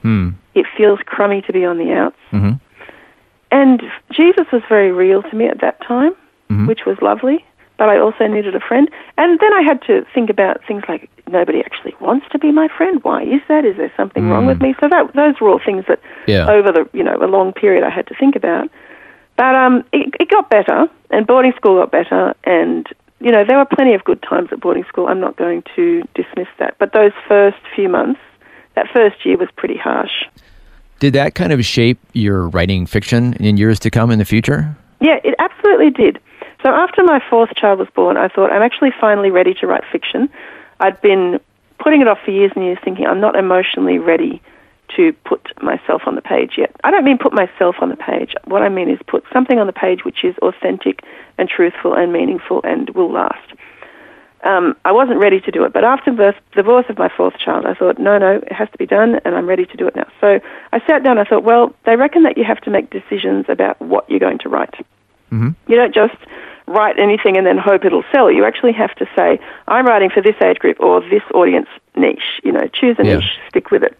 Hmm. 0.00 0.30
It 0.54 0.64
feels 0.74 1.00
crummy 1.04 1.42
to 1.42 1.52
be 1.52 1.66
on 1.66 1.76
the 1.76 1.92
outs. 1.92 2.16
Mhm. 2.32 2.58
And 3.50 3.82
Jesus 4.10 4.46
was 4.50 4.62
very 4.68 4.90
real 4.90 5.22
to 5.22 5.36
me 5.36 5.46
at 5.48 5.60
that 5.60 5.80
time, 5.82 6.14
Mhm. 6.50 6.66
which 6.66 6.86
was 6.86 7.00
lovely. 7.02 7.44
But 7.76 7.88
I 7.90 7.98
also 7.98 8.26
needed 8.26 8.54
a 8.54 8.60
friend. 8.60 8.88
And 9.18 9.38
then 9.38 9.52
I 9.52 9.60
had 9.62 9.82
to 9.82 10.06
think 10.14 10.30
about 10.30 10.64
things 10.64 10.82
like 10.88 11.10
nobody 11.30 11.60
actually 11.60 11.94
wants 12.00 12.26
to 12.30 12.38
be 12.38 12.50
my 12.52 12.68
friend. 12.68 13.00
Why 13.02 13.22
is 13.22 13.42
that? 13.48 13.64
Is 13.66 13.76
there 13.76 13.92
something 13.96 14.30
wrong 14.30 14.46
with 14.46 14.62
me? 14.62 14.74
So 14.80 14.88
that 14.88 15.12
those 15.14 15.40
were 15.40 15.48
all 15.50 15.58
things 15.58 15.84
that 15.88 15.98
Yeah. 16.26 16.48
over 16.50 16.72
the 16.72 16.88
you 16.94 17.02
know 17.02 17.16
a 17.20 17.26
long 17.26 17.52
period 17.52 17.84
I 17.84 17.90
had 17.90 18.06
to 18.06 18.14
think 18.14 18.34
about. 18.34 18.70
But 19.36 19.54
um, 19.54 19.84
it, 19.92 20.14
it 20.20 20.30
got 20.30 20.48
better, 20.48 20.86
and 21.10 21.26
boarding 21.26 21.52
school 21.56 21.80
got 21.80 21.90
better, 21.90 22.34
and 22.44 22.86
you 23.20 23.32
know 23.32 23.44
there 23.44 23.58
were 23.58 23.64
plenty 23.64 23.94
of 23.94 24.04
good 24.04 24.22
times 24.22 24.48
at 24.52 24.60
boarding 24.60 24.84
school. 24.84 25.08
I'm 25.08 25.20
not 25.20 25.36
going 25.36 25.64
to 25.74 26.02
dismiss 26.14 26.48
that. 26.58 26.76
But 26.78 26.92
those 26.92 27.12
first 27.26 27.58
few 27.74 27.88
months, 27.88 28.20
that 28.74 28.86
first 28.92 29.24
year 29.24 29.36
was 29.36 29.48
pretty 29.56 29.76
harsh. 29.76 30.24
Did 31.00 31.14
that 31.14 31.34
kind 31.34 31.52
of 31.52 31.64
shape 31.64 31.98
your 32.12 32.48
writing 32.48 32.86
fiction 32.86 33.34
in 33.34 33.56
years 33.56 33.80
to 33.80 33.90
come 33.90 34.10
in 34.10 34.18
the 34.18 34.24
future? 34.24 34.76
Yeah, 35.00 35.18
it 35.24 35.34
absolutely 35.38 35.90
did. 35.90 36.20
So 36.62 36.70
after 36.70 37.02
my 37.02 37.20
fourth 37.28 37.54
child 37.56 37.80
was 37.80 37.88
born, 37.94 38.16
I 38.16 38.28
thought 38.28 38.50
I'm 38.50 38.62
actually 38.62 38.92
finally 39.00 39.30
ready 39.30 39.52
to 39.54 39.66
write 39.66 39.82
fiction. 39.90 40.30
I'd 40.80 41.00
been 41.02 41.40
putting 41.78 42.00
it 42.00 42.08
off 42.08 42.18
for 42.24 42.30
years 42.30 42.52
and 42.54 42.64
years, 42.64 42.78
thinking 42.82 43.06
I'm 43.06 43.20
not 43.20 43.36
emotionally 43.36 43.98
ready 43.98 44.40
to 44.96 45.12
put 45.24 45.40
myself 45.62 46.02
on 46.06 46.14
the 46.14 46.22
page 46.22 46.52
yet. 46.56 46.74
I 46.84 46.90
don't 46.90 47.04
mean 47.04 47.18
put 47.18 47.32
myself 47.32 47.76
on 47.80 47.88
the 47.88 47.96
page. 47.96 48.34
What 48.44 48.62
I 48.62 48.68
mean 48.68 48.88
is 48.88 48.98
put 49.06 49.24
something 49.32 49.58
on 49.58 49.66
the 49.66 49.72
page 49.72 50.04
which 50.04 50.24
is 50.24 50.36
authentic 50.38 51.02
and 51.38 51.48
truthful 51.48 51.94
and 51.94 52.12
meaningful 52.12 52.60
and 52.64 52.90
will 52.90 53.10
last. 53.10 53.52
Um, 54.44 54.76
I 54.84 54.92
wasn't 54.92 55.20
ready 55.20 55.40
to 55.40 55.50
do 55.50 55.64
it, 55.64 55.72
but 55.72 55.84
after 55.84 56.14
the 56.14 56.34
divorce 56.54 56.84
of 56.90 56.98
my 56.98 57.08
fourth 57.08 57.38
child, 57.38 57.64
I 57.64 57.72
thought, 57.72 57.98
no, 57.98 58.18
no, 58.18 58.36
it 58.36 58.52
has 58.52 58.68
to 58.72 58.78
be 58.78 58.84
done, 58.84 59.18
and 59.24 59.34
I'm 59.34 59.46
ready 59.46 59.64
to 59.64 59.76
do 59.76 59.86
it 59.88 59.96
now. 59.96 60.06
So 60.20 60.38
I 60.70 60.80
sat 60.86 61.02
down. 61.02 61.16
I 61.16 61.24
thought, 61.24 61.44
well, 61.44 61.74
they 61.86 61.96
reckon 61.96 62.24
that 62.24 62.36
you 62.36 62.44
have 62.44 62.60
to 62.62 62.70
make 62.70 62.90
decisions 62.90 63.46
about 63.48 63.80
what 63.80 64.08
you're 64.10 64.20
going 64.20 64.38
to 64.40 64.50
write. 64.50 64.74
You 65.66 65.76
don't 65.76 65.94
just 65.94 66.16
write 66.66 66.98
anything 66.98 67.36
and 67.36 67.46
then 67.46 67.58
hope 67.58 67.84
it'll 67.84 68.04
sell. 68.12 68.30
You 68.30 68.44
actually 68.44 68.72
have 68.72 68.94
to 68.96 69.06
say, 69.16 69.40
I'm 69.66 69.86
writing 69.86 70.10
for 70.10 70.22
this 70.22 70.36
age 70.42 70.58
group 70.58 70.78
or 70.78 71.00
this 71.00 71.22
audience 71.34 71.68
niche. 71.96 72.40
You 72.42 72.52
know, 72.52 72.68
choose 72.72 72.96
a 72.98 73.04
Yeah. 73.04 73.16
niche, 73.16 73.38
stick 73.48 73.70
with 73.70 73.82
it. 73.82 73.96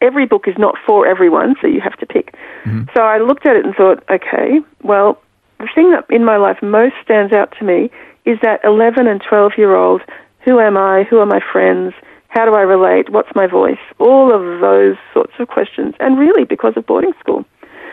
Every 0.00 0.26
book 0.26 0.46
is 0.46 0.54
not 0.58 0.76
for 0.86 1.06
everyone, 1.06 1.56
so 1.60 1.66
you 1.66 1.80
have 1.80 1.96
to 1.98 2.06
pick. 2.06 2.34
Mm-hmm. 2.64 2.84
So 2.94 3.02
I 3.02 3.18
looked 3.18 3.46
at 3.46 3.56
it 3.56 3.64
and 3.64 3.74
thought, 3.74 4.02
okay, 4.10 4.60
well, 4.82 5.20
the 5.58 5.68
thing 5.74 5.90
that 5.92 6.04
in 6.10 6.24
my 6.24 6.36
life 6.36 6.58
most 6.62 6.94
stands 7.02 7.32
out 7.32 7.54
to 7.58 7.64
me 7.64 7.90
is 8.24 8.38
that 8.42 8.60
11 8.64 9.06
and 9.06 9.22
12 9.22 9.52
year 9.56 9.74
old 9.74 10.02
who 10.44 10.60
am 10.60 10.76
I? 10.76 11.04
Who 11.04 11.18
are 11.18 11.26
my 11.26 11.40
friends? 11.40 11.94
How 12.28 12.44
do 12.44 12.54
I 12.54 12.60
relate? 12.60 13.10
What's 13.10 13.34
my 13.34 13.46
voice? 13.46 13.78
All 13.98 14.34
of 14.34 14.60
those 14.60 14.96
sorts 15.12 15.32
of 15.38 15.48
questions, 15.48 15.94
and 16.00 16.18
really 16.18 16.44
because 16.44 16.76
of 16.76 16.84
boarding 16.86 17.14
school. 17.18 17.44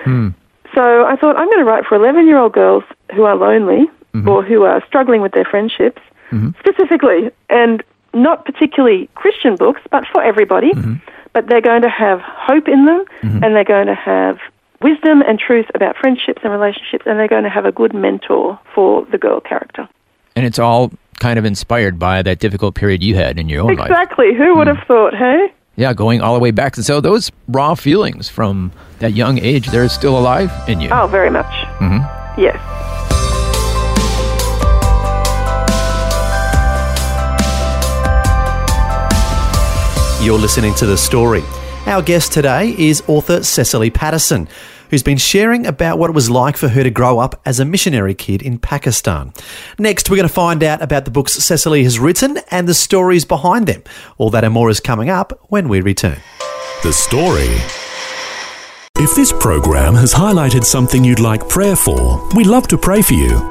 Hmm. 0.03 0.29
So 0.75 1.05
I 1.05 1.15
thought 1.15 1.37
I'm 1.37 1.47
going 1.47 1.59
to 1.59 1.65
write 1.65 1.85
for 1.85 1.95
11 1.95 2.27
year 2.27 2.37
old 2.37 2.53
girls 2.53 2.83
who 3.15 3.23
are 3.23 3.35
lonely 3.35 3.87
mm-hmm. 4.13 4.27
or 4.27 4.43
who 4.43 4.63
are 4.63 4.83
struggling 4.85 5.21
with 5.21 5.33
their 5.33 5.45
friendships 5.45 6.01
mm-hmm. 6.31 6.49
specifically, 6.59 7.29
and 7.49 7.83
not 8.13 8.45
particularly 8.45 9.09
Christian 9.15 9.55
books, 9.55 9.81
but 9.89 10.05
for 10.11 10.23
everybody. 10.23 10.71
But 11.33 11.47
they're 11.47 11.61
going 11.61 11.83
to 11.83 11.89
have 11.89 12.19
hope 12.21 12.67
in 12.67 12.85
them 12.85 13.05
and 13.21 13.55
they're 13.55 13.63
going 13.63 13.87
to 13.87 13.95
have 13.95 14.37
wisdom 14.81 15.21
and 15.21 15.39
truth 15.39 15.67
about 15.75 15.95
friendships 15.95 16.41
and 16.43 16.51
relationships, 16.51 17.03
and 17.05 17.19
they're 17.19 17.27
going 17.27 17.43
to 17.43 17.49
have 17.49 17.65
a 17.65 17.71
good 17.71 17.93
mentor 17.93 18.59
for 18.73 19.05
the 19.05 19.17
girl 19.17 19.39
character. 19.39 19.87
And 20.35 20.45
it's 20.45 20.59
all 20.59 20.91
kind 21.19 21.37
of 21.37 21.45
inspired 21.45 21.99
by 21.99 22.21
that 22.23 22.39
difficult 22.39 22.75
period 22.75 23.03
you 23.03 23.15
had 23.15 23.37
in 23.37 23.47
your 23.47 23.61
own 23.61 23.75
life. 23.75 23.87
Exactly. 23.89 24.33
Who 24.35 24.55
would 24.57 24.67
have 24.67 24.83
thought, 24.87 25.13
hey? 25.13 25.53
Yeah, 25.75 25.93
going 25.93 26.19
all 26.21 26.33
the 26.33 26.39
way 26.39 26.51
back. 26.51 26.75
So 26.75 26.99
those 26.99 27.31
raw 27.47 27.75
feelings 27.75 28.27
from 28.27 28.71
that 28.99 29.13
young 29.13 29.37
age, 29.37 29.67
they're 29.67 29.87
still 29.87 30.17
alive 30.17 30.51
in 30.67 30.81
you. 30.81 30.89
Oh, 30.91 31.07
very 31.07 31.29
much. 31.29 31.45
Mm-hmm. 31.79 32.41
Yes. 32.41 32.57
You're 40.21 40.37
listening 40.37 40.75
to 40.75 40.85
The 40.85 40.99
Story. 40.99 41.41
Our 41.87 42.03
guest 42.03 42.31
today 42.31 42.75
is 42.77 43.01
author 43.07 43.41
Cecily 43.41 43.89
Paterson, 43.89 44.47
who's 44.91 45.01
been 45.01 45.17
sharing 45.17 45.65
about 45.65 45.97
what 45.97 46.11
it 46.11 46.13
was 46.13 46.29
like 46.29 46.57
for 46.57 46.67
her 46.67 46.83
to 46.83 46.91
grow 46.91 47.17
up 47.17 47.41
as 47.43 47.59
a 47.59 47.65
missionary 47.65 48.13
kid 48.13 48.43
in 48.43 48.59
Pakistan. 48.59 49.33
Next, 49.79 50.11
we're 50.11 50.17
going 50.17 50.27
to 50.27 50.33
find 50.33 50.63
out 50.63 50.79
about 50.79 51.05
the 51.05 51.11
books 51.11 51.33
Cecily 51.33 51.83
has 51.85 51.97
written 51.97 52.37
and 52.51 52.67
the 52.67 52.75
stories 52.75 53.25
behind 53.25 53.65
them. 53.65 53.81
All 54.19 54.29
that 54.29 54.43
and 54.43 54.53
more 54.53 54.69
is 54.69 54.79
coming 54.79 55.09
up 55.09 55.33
when 55.49 55.67
we 55.67 55.81
return. 55.81 56.19
The 56.83 56.93
story. 56.93 57.57
If 59.03 59.15
this 59.15 59.33
program 59.33 59.95
has 59.95 60.13
highlighted 60.13 60.65
something 60.65 61.03
you'd 61.03 61.19
like 61.19 61.49
prayer 61.49 61.75
for, 61.75 62.29
we'd 62.35 62.45
love 62.45 62.67
to 62.67 62.77
pray 62.77 63.01
for 63.01 63.15
you. 63.15 63.50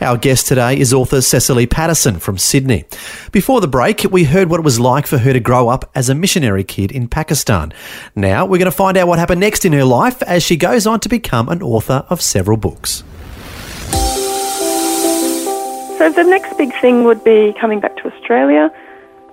Our 0.00 0.16
guest 0.16 0.46
today 0.46 0.78
is 0.78 0.94
author 0.94 1.20
Cecily 1.20 1.66
Paterson 1.66 2.20
from 2.20 2.38
Sydney. 2.38 2.86
Before 3.32 3.60
the 3.60 3.68
break, 3.68 4.02
we 4.04 4.24
heard 4.24 4.48
what 4.48 4.58
it 4.58 4.62
was 4.62 4.80
like 4.80 5.06
for 5.06 5.18
her 5.18 5.34
to 5.34 5.40
grow 5.40 5.68
up 5.68 5.90
as 5.94 6.08
a 6.08 6.14
missionary 6.14 6.64
kid 6.64 6.90
in 6.90 7.06
Pakistan. 7.06 7.74
Now, 8.16 8.46
we're 8.46 8.56
going 8.56 8.64
to 8.64 8.70
find 8.70 8.96
out 8.96 9.08
what 9.08 9.18
happened 9.18 9.40
next 9.40 9.66
in 9.66 9.74
her 9.74 9.84
life 9.84 10.22
as 10.22 10.42
she 10.42 10.56
goes 10.56 10.86
on 10.86 11.00
to 11.00 11.10
become 11.10 11.50
an 11.50 11.60
author 11.60 12.06
of 12.08 12.22
several 12.22 12.56
books. 12.56 13.04
So 15.98 16.10
the 16.10 16.24
next 16.24 16.56
big 16.56 16.72
thing 16.80 17.04
would 17.04 17.22
be 17.22 17.54
coming 17.60 17.80
back 17.80 17.98
to 17.98 18.10
Australia. 18.10 18.72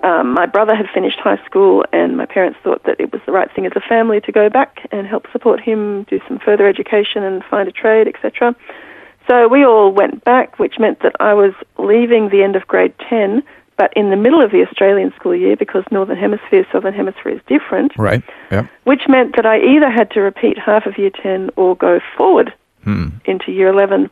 Um, 0.02 0.34
my 0.34 0.44
brother 0.44 0.74
had 0.74 0.86
finished 0.92 1.18
high 1.18 1.42
school, 1.46 1.86
and 1.94 2.18
my 2.18 2.26
parents 2.26 2.58
thought 2.62 2.84
that 2.84 3.00
it 3.00 3.10
was 3.10 3.22
the 3.24 3.32
right 3.32 3.50
thing 3.54 3.64
as 3.64 3.72
a 3.74 3.80
family 3.80 4.20
to 4.20 4.32
go 4.32 4.50
back 4.50 4.86
and 4.92 5.06
help 5.06 5.32
support 5.32 5.60
him 5.60 6.02
do 6.10 6.20
some 6.28 6.38
further 6.38 6.68
education 6.68 7.22
and 7.22 7.42
find 7.42 7.70
a 7.70 7.72
trade, 7.72 8.06
etc. 8.06 8.54
So 9.28 9.46
we 9.46 9.64
all 9.64 9.92
went 9.92 10.24
back, 10.24 10.58
which 10.58 10.78
meant 10.78 11.00
that 11.00 11.14
I 11.20 11.34
was 11.34 11.52
leaving 11.78 12.30
the 12.30 12.42
end 12.42 12.56
of 12.56 12.66
grade 12.66 12.94
10, 13.08 13.42
but 13.76 13.92
in 13.94 14.10
the 14.10 14.16
middle 14.16 14.40
of 14.42 14.50
the 14.50 14.66
Australian 14.66 15.12
school 15.14 15.34
year 15.34 15.54
because 15.54 15.84
Northern 15.90 16.16
Hemisphere, 16.16 16.66
Southern 16.72 16.94
Hemisphere 16.94 17.32
is 17.32 17.40
different 17.46 17.92
Right. 17.96 18.22
Yeah. 18.50 18.66
which 18.84 19.02
meant 19.06 19.36
that 19.36 19.46
I 19.46 19.60
either 19.60 19.90
had 19.90 20.10
to 20.12 20.20
repeat 20.20 20.58
half 20.58 20.86
of 20.86 20.98
year 20.98 21.10
10 21.10 21.50
or 21.56 21.76
go 21.76 22.00
forward 22.16 22.52
into 23.26 23.52
year 23.52 23.68
11. 23.68 24.10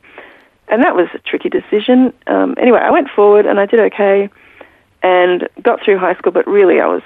And 0.69 0.83
that 0.85 0.95
was 0.95 1.09
a 1.15 1.19
tricky 1.19 1.49
decision. 1.49 2.13
Um, 2.27 2.55
anyway, 2.61 2.81
I 2.81 2.91
went 2.91 3.09
forward 3.09 3.47
and 3.47 3.59
I 3.59 3.65
did 3.67 3.81
okay 3.81 4.29
and 5.03 5.49
got 5.63 5.83
through 5.83 5.99
high 5.99 6.15
school, 6.17 6.33
but 6.33 6.47
really 6.47 6.81
I 6.81 6.87
was 6.87 7.03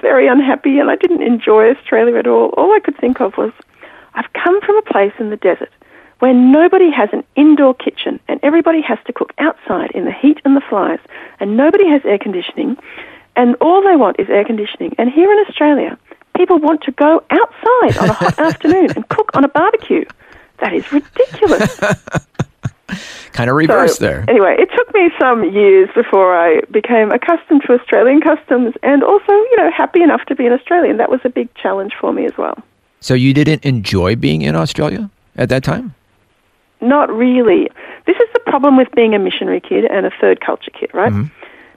very 0.00 0.28
unhappy 0.28 0.78
and 0.78 0.90
I 0.90 0.96
didn't 0.96 1.22
enjoy 1.22 1.70
Australia 1.70 2.16
at 2.16 2.26
all. 2.26 2.48
All 2.56 2.72
I 2.72 2.80
could 2.80 2.96
think 2.96 3.20
of 3.20 3.36
was 3.36 3.52
I've 4.14 4.32
come 4.32 4.60
from 4.62 4.76
a 4.78 4.82
place 4.82 5.12
in 5.18 5.30
the 5.30 5.36
desert 5.36 5.70
where 6.20 6.32
nobody 6.32 6.90
has 6.90 7.08
an 7.12 7.24
indoor 7.36 7.74
kitchen 7.74 8.20
and 8.28 8.38
everybody 8.42 8.80
has 8.80 8.98
to 9.06 9.12
cook 9.12 9.32
outside 9.38 9.90
in 9.92 10.04
the 10.04 10.12
heat 10.12 10.38
and 10.44 10.56
the 10.56 10.60
flies 10.68 11.00
and 11.40 11.56
nobody 11.56 11.88
has 11.88 12.02
air 12.04 12.18
conditioning 12.18 12.76
and 13.36 13.56
all 13.60 13.82
they 13.82 13.96
want 13.96 14.18
is 14.20 14.28
air 14.28 14.44
conditioning. 14.44 14.94
And 14.98 15.10
here 15.10 15.30
in 15.32 15.38
Australia, 15.48 15.98
people 16.36 16.58
want 16.58 16.82
to 16.82 16.92
go 16.92 17.22
outside 17.30 17.98
on 17.98 18.10
a 18.10 18.12
hot 18.12 18.38
afternoon 18.48 18.90
and 18.96 19.08
cook 19.08 19.30
on 19.34 19.44
a 19.44 19.48
barbecue. 19.48 20.04
That 20.58 20.72
is 20.74 20.90
ridiculous. 20.92 21.80
Kind 23.32 23.48
of 23.48 23.56
reverse 23.56 23.96
So, 23.96 24.04
there. 24.04 24.24
Anyway, 24.28 24.56
it 24.58 24.68
took 24.76 24.92
me 24.92 25.10
some 25.18 25.44
years 25.44 25.88
before 25.94 26.36
I 26.36 26.60
became 26.70 27.12
accustomed 27.12 27.62
to 27.66 27.74
Australian 27.74 28.20
customs 28.20 28.74
and 28.82 29.02
also, 29.04 29.32
you 29.32 29.56
know, 29.56 29.70
happy 29.70 30.02
enough 30.02 30.24
to 30.26 30.34
be 30.34 30.44
an 30.44 30.52
Australian. 30.52 30.96
That 30.96 31.10
was 31.10 31.20
a 31.24 31.30
big 31.30 31.54
challenge 31.54 31.92
for 31.98 32.12
me 32.12 32.26
as 32.26 32.36
well. 32.36 32.58
So 33.00 33.14
you 33.14 33.32
didn't 33.32 33.64
enjoy 33.64 34.16
being 34.16 34.42
in 34.42 34.56
Australia 34.56 35.08
at 35.36 35.48
that 35.48 35.62
time? 35.62 35.94
Not 36.80 37.12
really. 37.12 37.68
This 38.06 38.16
is 38.16 38.28
the 38.32 38.40
problem 38.40 38.76
with 38.76 38.88
being 38.94 39.14
a 39.14 39.18
missionary 39.18 39.60
kid 39.60 39.84
and 39.84 40.06
a 40.06 40.10
third 40.20 40.40
culture 40.40 40.70
kid, 40.70 40.90
right? 40.94 41.12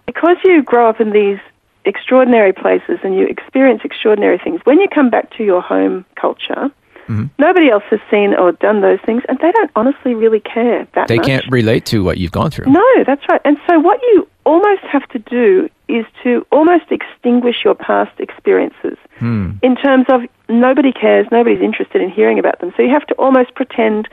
Because 0.06 0.38
you 0.44 0.62
grow 0.64 0.90
up 0.90 1.00
in 1.00 1.12
these 1.12 1.40
extraordinary 1.86 2.54
places 2.54 3.00
and 3.04 3.16
you 3.16 3.26
experience 3.28 3.82
extraordinary 3.84 4.38
things, 4.38 4.62
when 4.64 4.80
you 4.80 4.88
come 4.88 5.10
back 5.10 5.36
to 5.38 5.44
your 5.44 5.62
home 5.62 6.06
culture, 6.16 6.72
Mm-hmm. 7.10 7.26
nobody 7.38 7.70
else 7.70 7.84
has 7.90 8.00
seen 8.10 8.34
or 8.34 8.54
done 8.54 8.80
those 8.80 8.98
things, 9.06 9.24
and 9.28 9.38
they 9.40 9.52
don't 9.52 9.70
honestly 9.76 10.16
really 10.16 10.40
care 10.40 10.88
that 10.96 11.10
They 11.10 11.18
much. 11.18 11.26
can't 11.26 11.46
relate 11.52 11.86
to 11.88 12.02
what 12.02 12.18
you've 12.18 12.32
gone 12.32 12.50
through. 12.50 12.72
No, 12.72 12.82
that's 13.06 13.22
right. 13.30 13.42
And 13.44 13.58
so 13.68 13.78
what 13.78 14.02
you 14.04 14.26
almost 14.46 14.84
have 14.84 15.06
to 15.10 15.20
do 15.20 15.68
is 15.90 16.06
to 16.24 16.48
almost 16.50 16.86
extinguish 16.92 17.58
your 17.66 17.76
past 17.76 18.18
experiences 18.22 18.98
Hmm. 19.20 19.50
in 19.62 19.76
terms 19.76 20.06
of 20.08 20.22
nobody 20.48 20.94
cares, 20.94 21.28
nobody's 21.30 21.60
interested 21.62 22.02
in 22.02 22.10
hearing 22.10 22.40
about 22.40 22.60
them. 22.62 22.72
So 22.78 22.84
you 22.84 22.90
have 22.92 23.06
to 23.08 23.16
almost 23.16 23.54
pretend 23.54 24.08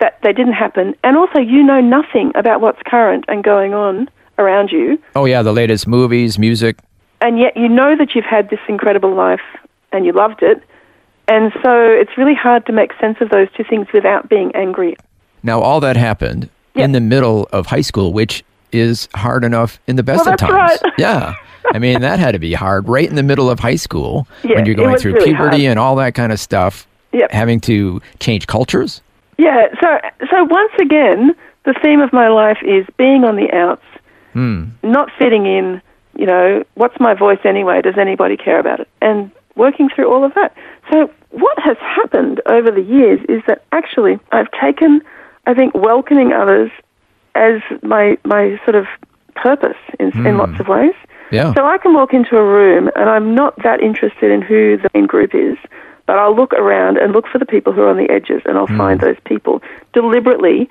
that 0.00 0.18
they 0.22 0.32
didn't 0.32 0.52
happen. 0.54 0.94
And 1.04 1.16
also, 1.16 1.38
you 1.38 1.62
know 1.62 1.80
nothing 1.80 2.32
about 2.34 2.60
what's 2.60 2.80
current 2.86 3.24
and 3.28 3.42
going 3.42 3.74
on 3.74 4.08
around 4.38 4.70
you. 4.70 4.98
Oh, 5.16 5.24
yeah, 5.24 5.42
the 5.42 5.52
latest 5.52 5.86
movies, 5.88 6.38
music. 6.38 6.78
And 7.20 7.38
yet 7.38 7.56
you 7.56 7.68
know 7.68 7.96
that 7.96 8.14
you've 8.14 8.24
had 8.24 8.48
this 8.50 8.60
incredible 8.68 9.12
life 9.14 9.40
and 9.92 10.06
you 10.06 10.12
loved 10.12 10.42
it. 10.42 10.62
And 11.26 11.52
so 11.62 11.72
it's 11.90 12.16
really 12.16 12.34
hard 12.34 12.64
to 12.66 12.72
make 12.72 12.92
sense 13.00 13.18
of 13.20 13.30
those 13.30 13.48
two 13.56 13.64
things 13.64 13.88
without 13.92 14.28
being 14.28 14.54
angry. 14.54 14.96
Now, 15.42 15.60
all 15.60 15.80
that 15.80 15.96
happened 15.96 16.48
Yeah. 16.74 16.84
in 16.84 16.92
the 16.92 17.00
middle 17.00 17.48
of 17.52 17.66
high 17.66 17.80
school, 17.80 18.12
which 18.12 18.44
is 18.70 19.08
hard 19.14 19.44
enough 19.44 19.80
in 19.86 19.96
the 19.96 20.02
best 20.02 20.24
Well, 20.24 20.34
of 20.34 20.38
that's 20.38 20.50
times. 20.52 20.80
right. 20.84 20.92
Yeah. 20.98 21.34
I 21.74 21.78
mean, 21.78 22.00
that 22.02 22.18
had 22.18 22.32
to 22.32 22.38
be 22.38 22.54
hard 22.54 22.88
right 22.88 23.08
in 23.08 23.16
the 23.16 23.22
middle 23.22 23.50
of 23.50 23.58
high 23.60 23.76
school 23.76 24.28
Yeah, 24.42 24.56
when 24.56 24.66
you're 24.66 24.74
going 24.74 24.96
through 24.96 25.14
really 25.14 25.32
puberty 25.34 25.64
hard. 25.64 25.70
and 25.70 25.78
all 25.78 25.96
that 25.96 26.14
kind 26.14 26.32
of 26.32 26.38
stuff, 26.40 26.86
Yep. 27.12 27.30
having 27.32 27.60
to 27.60 28.00
change 28.20 28.46
cultures. 28.46 29.02
Yeah, 29.38 29.68
so 29.80 29.98
so 30.30 30.44
once 30.44 30.72
again, 30.80 31.34
the 31.64 31.74
theme 31.82 32.00
of 32.00 32.12
my 32.12 32.28
life 32.28 32.58
is 32.62 32.86
being 32.96 33.24
on 33.24 33.36
the 33.36 33.50
outs, 33.52 33.84
hmm. 34.32 34.64
not 34.82 35.10
fitting 35.18 35.46
in. 35.46 35.80
You 36.16 36.26
know, 36.26 36.64
what's 36.74 36.98
my 36.98 37.14
voice 37.14 37.38
anyway? 37.44 37.80
Does 37.80 37.96
anybody 37.96 38.36
care 38.36 38.58
about 38.58 38.80
it? 38.80 38.88
And 39.00 39.30
working 39.54 39.88
through 39.88 40.12
all 40.12 40.24
of 40.24 40.34
that. 40.34 40.56
So 40.90 41.12
what 41.30 41.58
has 41.60 41.76
happened 41.78 42.40
over 42.46 42.70
the 42.70 42.82
years 42.82 43.20
is 43.28 43.42
that 43.46 43.64
actually 43.70 44.18
I've 44.32 44.50
taken, 44.60 45.02
I 45.46 45.54
think, 45.54 45.74
welcoming 45.74 46.32
others 46.32 46.70
as 47.34 47.60
my 47.82 48.18
my 48.24 48.58
sort 48.64 48.74
of 48.74 48.86
purpose 49.36 49.76
in, 50.00 50.08
in 50.08 50.34
hmm. 50.34 50.38
lots 50.38 50.58
of 50.58 50.66
ways. 50.66 50.94
Yeah. 51.30 51.52
So 51.54 51.66
I 51.66 51.78
can 51.78 51.92
walk 51.92 52.14
into 52.14 52.36
a 52.36 52.42
room 52.42 52.90
and 52.96 53.10
I'm 53.10 53.34
not 53.34 53.62
that 53.62 53.80
interested 53.80 54.30
in 54.30 54.42
who 54.42 54.78
the 54.78 54.88
main 54.94 55.06
group 55.06 55.34
is, 55.34 55.58
but 56.08 56.18
I'll 56.18 56.34
look 56.34 56.54
around 56.54 56.96
and 56.96 57.12
look 57.12 57.26
for 57.28 57.38
the 57.38 57.44
people 57.44 57.74
who 57.74 57.82
are 57.82 57.90
on 57.90 57.98
the 57.98 58.08
edges 58.10 58.40
and 58.46 58.56
I'll 58.56 58.66
find 58.66 58.98
those 58.98 59.18
people 59.26 59.62
deliberately 59.92 60.70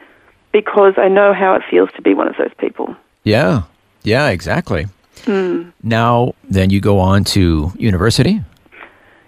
because 0.52 0.96
I 0.98 1.10
know 1.10 1.32
how 1.32 1.54
it 1.54 1.62
feels 1.70 1.90
to 1.96 2.02
be 2.02 2.16
one 2.16 2.28
of 2.28 2.36
those 2.38 2.54
people. 2.58 2.96
Yeah. 3.24 3.62
Yeah, 4.02 4.30
exactly. 4.30 4.88
Hmm. 5.26 5.70
Now, 5.84 6.34
then 6.50 6.72
you 6.72 6.82
go 6.82 6.98
on 6.98 7.24
to 7.36 7.72
university. 7.78 8.42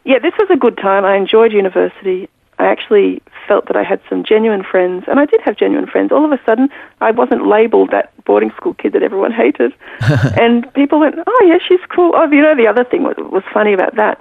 Yeah, 0.04 0.18
this 0.18 0.34
was 0.40 0.50
a 0.50 0.58
good 0.58 0.78
time. 0.78 1.06
I 1.06 1.16
enjoyed 1.16 1.52
university. 1.54 2.28
I 2.58 2.66
actually 2.66 3.22
felt 3.48 3.68
that 3.68 3.76
I 3.76 3.84
had 3.84 4.02
some 4.10 4.24
genuine 4.24 4.64
friends, 4.64 5.06
and 5.08 5.20
I 5.20 5.28
did 5.28 5.42
have 5.42 5.58
genuine 5.58 5.86
friends. 5.86 6.12
All 6.12 6.26
of 6.26 6.32
a 6.32 6.44
sudden, 6.44 6.70
I 7.02 7.12
wasn't 7.12 7.46
labeled 7.46 7.92
that 7.92 8.12
boarding 8.26 8.50
school 8.58 8.74
kid 8.74 8.94
that 8.94 9.04
everyone 9.04 9.32
hated. 9.32 9.76
and 10.42 10.74
people 10.74 11.00
went, 11.00 11.16
oh, 11.28 11.46
yeah, 11.48 11.60
she's 11.68 11.86
cool. 11.90 12.14
Oh, 12.16 12.26
you 12.32 12.42
know, 12.42 12.56
the 12.56 12.68
other 12.68 12.84
thing 12.84 13.04
was, 13.04 13.16
was 13.18 13.44
funny 13.54 13.74
about 13.74 13.96
that 13.96 14.20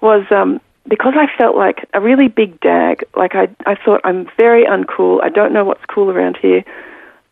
was 0.00 0.24
um, 0.30 0.60
because 0.88 1.14
I 1.16 1.26
felt 1.38 1.56
like 1.56 1.88
a 1.94 2.00
really 2.00 2.28
big 2.28 2.60
dag, 2.60 3.04
like 3.14 3.34
I, 3.34 3.48
I 3.66 3.74
thought 3.76 4.00
I'm 4.04 4.28
very 4.36 4.64
uncool. 4.64 5.22
I 5.22 5.28
don't 5.28 5.52
know 5.52 5.64
what's 5.64 5.84
cool 5.86 6.10
around 6.10 6.36
here. 6.40 6.64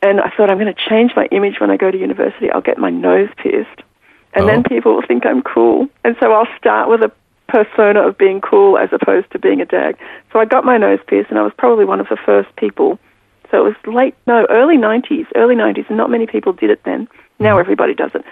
And 0.03 0.21
I 0.21 0.31
thought 0.37 0.51
I'm 0.51 0.59
going 0.59 0.73
to 0.73 0.89
change 0.89 1.13
my 1.17 1.27
image 1.27 1.59
when 1.59 1.71
I 1.71 1.77
go 1.77 1.91
to 1.91 1.99
university. 1.99 2.51
I'll 2.51 2.61
get 2.61 2.79
my 2.79 2.91
nose 2.91 3.29
pierced. 3.37 3.83
And 4.35 4.47
then 4.49 4.61
Oh. 4.61 4.69
people 4.69 4.95
will 4.95 5.03
think 5.07 5.27
I'm 5.27 5.43
cool. 5.43 5.89
And 6.05 6.15
so 6.21 6.33
I'll 6.33 6.47
start 6.57 6.89
with 6.89 7.03
a 7.03 7.11
persona 7.49 8.07
of 8.07 8.17
being 8.17 8.41
cool 8.41 8.79
as 8.79 8.91
opposed 8.93 9.31
to 9.33 9.39
being 9.39 9.61
a 9.61 9.65
dag. 9.65 9.97
So 10.33 10.39
I 10.39 10.45
got 10.45 10.65
my 10.65 10.77
nose 10.77 11.01
pierced, 11.07 11.31
and 11.31 11.39
I 11.39 11.43
was 11.43 11.53
probably 11.59 11.85
one 11.85 11.99
of 11.99 12.09
the 12.09 12.17
first 12.25 12.55
people. 12.57 12.99
So 13.51 13.59
it 13.59 13.65
was 13.65 13.95
late, 13.95 14.15
no, 14.27 14.47
early 14.51 14.77
90s, 14.77 15.27
early 15.35 15.57
90s, 15.57 15.89
and 15.89 15.97
not 15.97 16.11
many 16.11 16.27
people 16.27 16.53
did 16.53 16.71
it 16.71 16.85
then. 16.85 17.09
Now 17.41 17.59
everybody 17.59 17.95
does 17.95 18.11
it. 18.15 18.25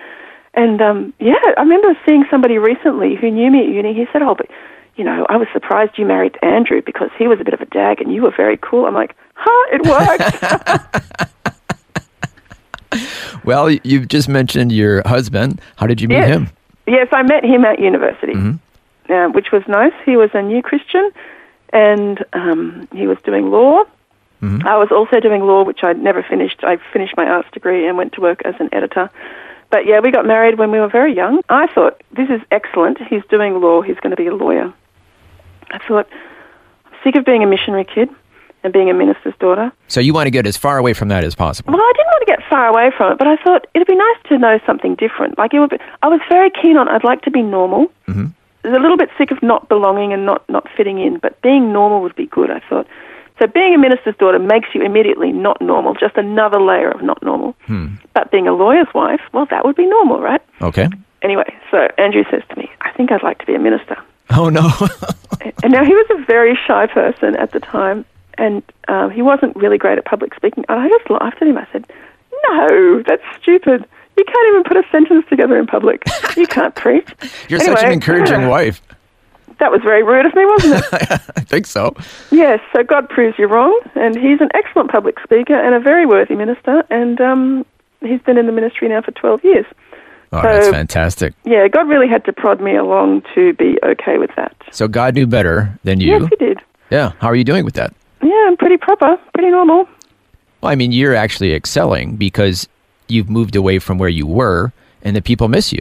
And 0.54 0.80
um, 0.82 1.14
yeah, 1.18 1.34
I 1.56 1.62
remember 1.62 1.96
seeing 2.06 2.24
somebody 2.30 2.58
recently 2.58 3.16
who 3.16 3.30
knew 3.30 3.50
me 3.50 3.60
at 3.60 3.68
uni. 3.68 3.94
He 3.94 4.06
said, 4.12 4.22
"Oh, 4.22 4.34
but 4.34 4.48
you 4.96 5.04
know, 5.04 5.26
I 5.28 5.36
was 5.36 5.48
surprised 5.52 5.92
you 5.98 6.06
married 6.06 6.36
Andrew 6.42 6.80
because 6.84 7.10
he 7.18 7.28
was 7.28 7.40
a 7.40 7.44
bit 7.44 7.54
of 7.54 7.60
a 7.60 7.66
dag 7.66 8.00
and 8.00 8.12
you 8.12 8.22
were 8.22 8.32
very 8.36 8.56
cool." 8.56 8.86
I'm 8.86 8.94
like, 8.94 9.14
"Huh, 9.34 9.74
it 9.74 9.82
worked." 9.86 11.32
Well, 13.44 13.70
you've 13.70 14.08
just 14.08 14.28
mentioned 14.28 14.72
your 14.72 15.02
husband. 15.06 15.60
How 15.76 15.86
did 15.86 16.00
you 16.00 16.08
meet 16.08 16.16
Yes. 16.16 16.28
him? 16.28 16.48
Yes, 16.86 17.08
I 17.12 17.22
met 17.22 17.44
him 17.44 17.64
at 17.64 17.78
university, 17.78 18.34
uh, 19.08 19.28
which 19.28 19.52
was 19.52 19.62
nice. 19.68 19.92
He 20.04 20.16
was 20.16 20.30
a 20.34 20.42
new 20.42 20.62
Christian, 20.62 21.10
and 21.72 22.24
um, 22.32 22.88
he 22.92 23.06
was 23.06 23.18
doing 23.24 23.50
law. 23.50 23.84
I 24.64 24.76
was 24.78 24.88
also 24.92 25.18
doing 25.18 25.42
law, 25.42 25.64
which 25.64 25.82
I'd 25.82 25.98
never 26.00 26.22
finished. 26.22 26.60
I 26.62 26.76
finished 26.92 27.14
my 27.16 27.26
arts 27.26 27.48
degree 27.52 27.86
and 27.88 27.96
went 27.96 28.12
to 28.12 28.20
work 28.20 28.42
as 28.44 28.54
an 28.60 28.68
editor. 28.72 29.10
But 29.70 29.86
yeah, 29.86 29.98
we 30.00 30.12
got 30.12 30.24
married 30.24 30.56
when 30.58 30.70
we 30.70 30.78
were 30.78 30.88
very 30.88 31.12
young. 31.14 31.40
I 31.48 31.66
thought, 31.74 32.00
this 32.16 32.28
is 32.30 32.40
excellent. 32.52 32.98
He's 33.10 33.22
doing 33.28 33.60
law. 33.60 33.82
He's 33.82 33.96
going 33.96 34.10
to 34.10 34.16
be 34.16 34.28
a 34.28 34.34
lawyer. 34.34 34.72
I 35.70 35.78
thought, 35.86 36.08
I'm 36.86 36.92
sick 37.04 37.16
of 37.16 37.24
being 37.24 37.42
a 37.42 37.46
missionary 37.46 37.84
kid 37.84 38.08
and 38.64 38.72
being 38.72 38.90
a 38.90 38.94
minister's 38.94 39.34
daughter. 39.38 39.70
So 39.88 40.00
you 40.00 40.12
want 40.12 40.26
to 40.26 40.30
get 40.30 40.46
as 40.46 40.56
far 40.56 40.78
away 40.78 40.92
from 40.92 41.08
that 41.08 41.24
as 41.24 41.34
possible. 41.34 41.72
Well, 41.72 41.82
I 41.82 41.92
didn't 41.96 42.06
want 42.06 42.26
to 42.26 42.32
get 42.32 42.42
far 42.48 42.66
away 42.66 42.90
from 42.96 43.12
it, 43.12 43.18
but 43.18 43.26
I 43.28 43.36
thought 43.36 43.66
it'd 43.74 43.86
be 43.86 43.94
nice 43.94 44.16
to 44.28 44.38
know 44.38 44.58
something 44.66 44.94
different. 44.96 45.38
Like 45.38 45.54
it 45.54 45.60
would 45.60 45.70
be, 45.70 45.78
I 46.02 46.08
was 46.08 46.20
very 46.28 46.50
keen 46.50 46.76
on. 46.76 46.88
I'd 46.88 47.04
like 47.04 47.22
to 47.22 47.30
be 47.30 47.42
normal. 47.42 47.86
Mm-hmm. 48.08 48.26
I 48.64 48.68
was 48.68 48.78
a 48.78 48.80
little 48.80 48.96
bit 48.96 49.10
sick 49.16 49.30
of 49.30 49.40
not 49.42 49.68
belonging 49.68 50.12
and 50.12 50.26
not 50.26 50.48
not 50.48 50.66
fitting 50.76 50.98
in, 50.98 51.18
but 51.18 51.40
being 51.42 51.72
normal 51.72 52.02
would 52.02 52.16
be 52.16 52.26
good. 52.26 52.50
I 52.50 52.60
thought. 52.68 52.88
So 53.38 53.46
being 53.46 53.74
a 53.74 53.78
minister's 53.78 54.16
daughter 54.16 54.40
makes 54.40 54.70
you 54.74 54.82
immediately 54.82 55.30
not 55.30 55.60
normal, 55.60 55.94
just 55.94 56.16
another 56.16 56.58
layer 56.58 56.90
of 56.90 57.02
not 57.02 57.22
normal. 57.22 57.54
But 58.14 58.32
being 58.32 58.48
a 58.48 58.52
lawyer's 58.52 58.88
wife, 58.94 59.20
well, 59.32 59.46
that 59.50 59.64
would 59.64 59.76
be 59.76 59.86
normal, 59.86 60.20
right? 60.20 60.40
Okay. 60.62 60.88
Anyway, 61.22 61.54
so 61.70 61.86
Andrew 61.98 62.24
says 62.30 62.42
to 62.48 62.56
me, 62.56 62.68
"I 62.80 62.90
think 62.92 63.12
I'd 63.12 63.22
like 63.22 63.38
to 63.38 63.46
be 63.46 63.54
a 63.54 63.58
minister." 63.60 63.96
Oh, 64.30 64.48
no. 64.48 64.70
And 65.62 65.72
now 65.72 65.84
he 65.84 65.94
was 65.94 66.06
a 66.10 66.24
very 66.26 66.58
shy 66.66 66.86
person 66.88 67.36
at 67.36 67.52
the 67.52 67.60
time, 67.60 68.04
and 68.36 68.62
um, 68.88 69.10
he 69.10 69.22
wasn't 69.22 69.54
really 69.56 69.78
great 69.78 69.98
at 69.98 70.04
public 70.04 70.34
speaking. 70.34 70.64
And 70.68 70.80
I 70.80 70.88
just 70.88 71.08
laughed 71.08 71.40
at 71.40 71.48
him. 71.48 71.56
I 71.56 71.66
said, 71.72 71.86
"No, 72.48 73.02
that's 73.06 73.22
stupid. 73.40 73.84
You 74.16 74.24
can't 74.24 74.48
even 74.48 74.64
put 74.64 74.76
a 74.76 74.82
sentence 74.90 75.24
together 75.30 75.56
in 75.58 75.66
public. 75.66 76.02
You 76.36 76.46
can't 76.46 76.74
preach." 76.82 77.08
You're 77.48 77.60
such 77.60 77.68
an 77.68 77.76
Anyway, 77.78 77.92
encouraging 77.94 78.48
wife. 78.58 78.82
That 79.58 79.70
was 79.70 79.80
very 79.82 80.02
rude 80.02 80.26
of 80.26 80.34
me, 80.34 80.44
wasn't 80.44 80.84
it? 80.84 81.10
I 81.36 81.40
think 81.40 81.66
so. 81.66 81.94
yes. 82.30 82.60
So 82.74 82.82
God 82.82 83.08
proves 83.08 83.38
you 83.38 83.46
wrong, 83.46 83.78
and 83.94 84.16
he's 84.18 84.40
an 84.40 84.48
excellent 84.54 84.90
public 84.90 85.18
speaker 85.20 85.54
and 85.54 85.74
a 85.74 85.80
very 85.80 86.04
worthy 86.04 86.34
minister, 86.34 86.82
and 86.90 87.20
um, 87.20 87.64
he's 88.00 88.20
been 88.22 88.36
in 88.38 88.46
the 88.46 88.52
ministry 88.52 88.88
now 88.88 89.00
for 89.02 89.12
twelve 89.12 89.42
years. 89.44 89.66
Oh, 90.38 90.42
So- 90.42 90.48
that's 90.48 90.68
fantastic. 90.68 91.34
Yeah, 91.44 91.68
God 91.68 91.88
really 91.88 92.08
had 92.08 92.24
to 92.26 92.32
prod 92.32 92.60
me 92.60 92.76
along 92.76 93.22
to 93.34 93.52
be 93.54 93.78
okay 93.82 94.18
with 94.18 94.30
that. 94.36 94.54
So 94.72 94.88
God 94.88 95.14
knew 95.14 95.26
better 95.26 95.78
than 95.84 96.00
you. 96.00 96.08
Yes, 96.12 96.28
he 96.30 96.36
did. 96.36 96.58
Yeah. 96.90 97.12
How 97.20 97.28
are 97.28 97.34
you 97.36 97.44
doing 97.44 97.64
with 97.64 97.74
that? 97.74 97.92
Yeah, 98.22 98.44
I'm 98.46 98.56
pretty 98.56 98.76
proper, 98.76 99.16
pretty 99.34 99.50
normal. 99.50 99.88
Well, 100.60 100.72
I 100.72 100.74
mean, 100.74 100.92
you're 100.92 101.14
actually 101.14 101.52
excelling 101.54 102.16
because 102.16 102.68
you've 103.08 103.28
moved 103.30 103.56
away 103.56 103.78
from 103.78 103.98
where 103.98 104.08
you 104.08 104.26
were 104.26 104.72
and 105.02 105.14
the 105.14 105.22
people 105.22 105.48
miss 105.48 105.72
you. 105.72 105.80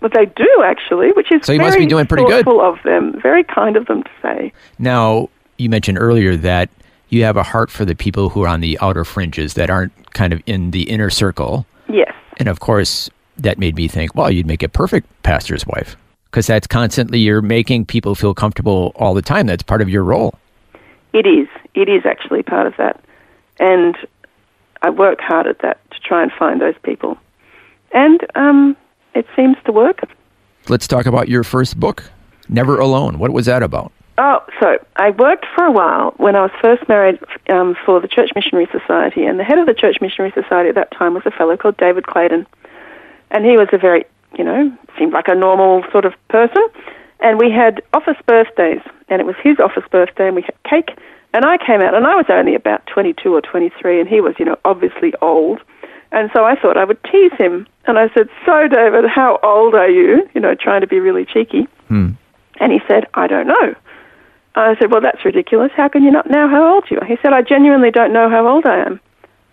But 0.00 0.12
they 0.14 0.26
do 0.26 0.48
actually, 0.64 1.12
which 1.12 1.30
is 1.30 1.46
So 1.46 1.52
you 1.52 1.58
very 1.58 1.68
must 1.68 1.78
be 1.78 1.86
doing 1.86 2.06
pretty 2.06 2.24
good. 2.24 2.46
of 2.48 2.78
them. 2.84 3.20
Very 3.22 3.44
kind 3.44 3.76
of 3.76 3.86
them 3.86 4.02
to 4.02 4.10
say. 4.20 4.52
Now, 4.78 5.28
you 5.58 5.68
mentioned 5.70 5.96
earlier 5.98 6.36
that 6.36 6.68
you 7.08 7.22
have 7.24 7.36
a 7.36 7.42
heart 7.44 7.70
for 7.70 7.84
the 7.84 7.94
people 7.94 8.28
who 8.30 8.42
are 8.42 8.48
on 8.48 8.60
the 8.60 8.76
outer 8.80 9.04
fringes 9.04 9.54
that 9.54 9.70
aren't 9.70 9.92
kind 10.12 10.32
of 10.32 10.42
in 10.46 10.72
the 10.72 10.82
inner 10.90 11.08
circle. 11.10 11.66
Yes, 11.88 12.12
And 12.38 12.48
of 12.48 12.58
course, 12.58 13.10
that 13.42 13.58
made 13.58 13.76
me 13.76 13.88
think, 13.88 14.14
well, 14.14 14.30
you'd 14.30 14.46
make 14.46 14.62
a 14.62 14.68
perfect 14.68 15.08
pastor's 15.22 15.66
wife 15.66 15.96
because 16.30 16.46
that's 16.46 16.66
constantly 16.66 17.18
you're 17.18 17.42
making 17.42 17.84
people 17.84 18.14
feel 18.14 18.34
comfortable 18.34 18.92
all 18.96 19.14
the 19.14 19.22
time. 19.22 19.46
That's 19.46 19.62
part 19.62 19.82
of 19.82 19.88
your 19.88 20.02
role. 20.02 20.34
it 21.12 21.26
is. 21.26 21.48
It 21.74 21.88
is 21.88 22.04
actually 22.04 22.42
part 22.42 22.66
of 22.66 22.74
that, 22.78 23.02
and 23.58 23.96
I 24.82 24.90
work 24.90 25.20
hard 25.20 25.46
at 25.46 25.60
that 25.60 25.78
to 25.90 26.00
try 26.00 26.22
and 26.22 26.30
find 26.32 26.60
those 26.60 26.74
people, 26.82 27.16
and 27.92 28.20
um, 28.34 28.76
it 29.14 29.26
seems 29.34 29.56
to 29.64 29.72
work. 29.72 30.00
Let's 30.68 30.86
talk 30.86 31.06
about 31.06 31.28
your 31.28 31.44
first 31.44 31.80
book, 31.80 32.04
Never 32.48 32.78
Alone. 32.78 33.18
What 33.18 33.32
was 33.32 33.46
that 33.46 33.62
about? 33.62 33.90
Oh, 34.18 34.40
so 34.60 34.76
I 34.96 35.10
worked 35.10 35.46
for 35.54 35.64
a 35.64 35.72
while 35.72 36.12
when 36.18 36.36
I 36.36 36.42
was 36.42 36.50
first 36.60 36.86
married 36.88 37.18
um, 37.48 37.74
for 37.86 37.98
the 38.00 38.08
Church 38.08 38.30
Missionary 38.34 38.68
Society, 38.70 39.24
and 39.24 39.40
the 39.40 39.44
head 39.44 39.58
of 39.58 39.66
the 39.66 39.74
Church 39.74 39.96
Missionary 40.00 40.32
Society 40.32 40.68
at 40.68 40.74
that 40.74 40.90
time 40.92 41.14
was 41.14 41.22
a 41.24 41.30
fellow 41.30 41.56
called 41.56 41.78
David 41.78 42.06
Clayton, 42.06 42.46
and 43.32 43.44
he 43.44 43.56
was 43.56 43.68
a 43.72 43.78
very, 43.78 44.04
you 44.38 44.44
know, 44.44 44.70
seemed 44.98 45.12
like 45.12 45.26
a 45.26 45.34
normal 45.34 45.82
sort 45.90 46.04
of 46.04 46.12
person. 46.28 46.64
And 47.20 47.38
we 47.38 47.50
had 47.50 47.82
office 47.92 48.20
birthdays, 48.26 48.82
and 49.08 49.20
it 49.20 49.26
was 49.26 49.36
his 49.42 49.58
office 49.58 49.84
birthday, 49.90 50.26
and 50.26 50.36
we 50.36 50.42
had 50.42 50.54
cake. 50.68 50.98
And 51.34 51.44
I 51.44 51.56
came 51.56 51.80
out, 51.80 51.94
and 51.94 52.06
I 52.06 52.14
was 52.14 52.26
only 52.28 52.54
about 52.54 52.86
22 52.86 53.32
or 53.32 53.40
23, 53.40 54.00
and 54.00 54.08
he 54.08 54.20
was, 54.20 54.34
you 54.38 54.44
know, 54.44 54.56
obviously 54.64 55.14
old. 55.22 55.60
And 56.10 56.30
so 56.34 56.44
I 56.44 56.56
thought 56.56 56.76
I 56.76 56.84
would 56.84 57.02
tease 57.04 57.32
him. 57.38 57.66
And 57.86 57.98
I 57.98 58.08
said, 58.12 58.28
So, 58.44 58.68
David, 58.68 59.08
how 59.08 59.38
old 59.42 59.74
are 59.74 59.88
you? 59.88 60.28
You 60.34 60.40
know, 60.40 60.54
trying 60.54 60.82
to 60.82 60.86
be 60.86 61.00
really 61.00 61.24
cheeky. 61.24 61.66
Hmm. 61.88 62.10
And 62.60 62.70
he 62.70 62.80
said, 62.86 63.06
I 63.14 63.26
don't 63.26 63.46
know. 63.46 63.74
I 64.54 64.76
said, 64.78 64.90
Well, 64.90 65.00
that's 65.00 65.24
ridiculous. 65.24 65.72
How 65.74 65.88
can 65.88 66.02
you 66.02 66.10
not 66.10 66.28
know 66.30 66.48
how 66.48 66.74
old 66.74 66.84
you 66.90 66.98
are? 67.00 67.06
He 67.06 67.16
said, 67.22 67.32
I 67.32 67.40
genuinely 67.40 67.90
don't 67.90 68.12
know 68.12 68.28
how 68.28 68.46
old 68.46 68.66
I 68.66 68.80
am. 68.80 69.00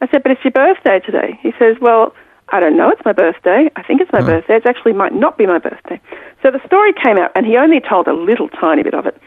I 0.02 0.08
said, 0.10 0.22
But 0.22 0.34
it's 0.34 0.44
your 0.44 0.52
birthday 0.52 1.00
today. 1.00 1.40
He 1.42 1.54
says, 1.58 1.78
Well, 1.80 2.14
I 2.52 2.60
don't 2.60 2.76
know. 2.76 2.90
It's 2.90 3.04
my 3.06 3.14
birthday. 3.14 3.70
I 3.76 3.84
think 3.84 4.02
it's 4.02 4.12
my 4.12 4.22
birthday. 4.22 4.56
It 4.56 4.66
actually 4.66 4.94
might 4.94 5.14
not 5.14 5.38
be 5.38 5.46
my 5.46 5.60
birthday. 5.60 6.00
So 6.42 6.52
the 6.52 6.66
story 6.66 6.94
came 6.94 7.18
out, 7.18 7.32
and 7.36 7.46
he 7.46 7.58
only 7.58 7.80
told 7.80 8.08
a 8.08 8.14
little 8.14 8.50
tiny 8.50 8.84
bit 8.84 8.94
of 8.94 9.06
it. 9.06 9.20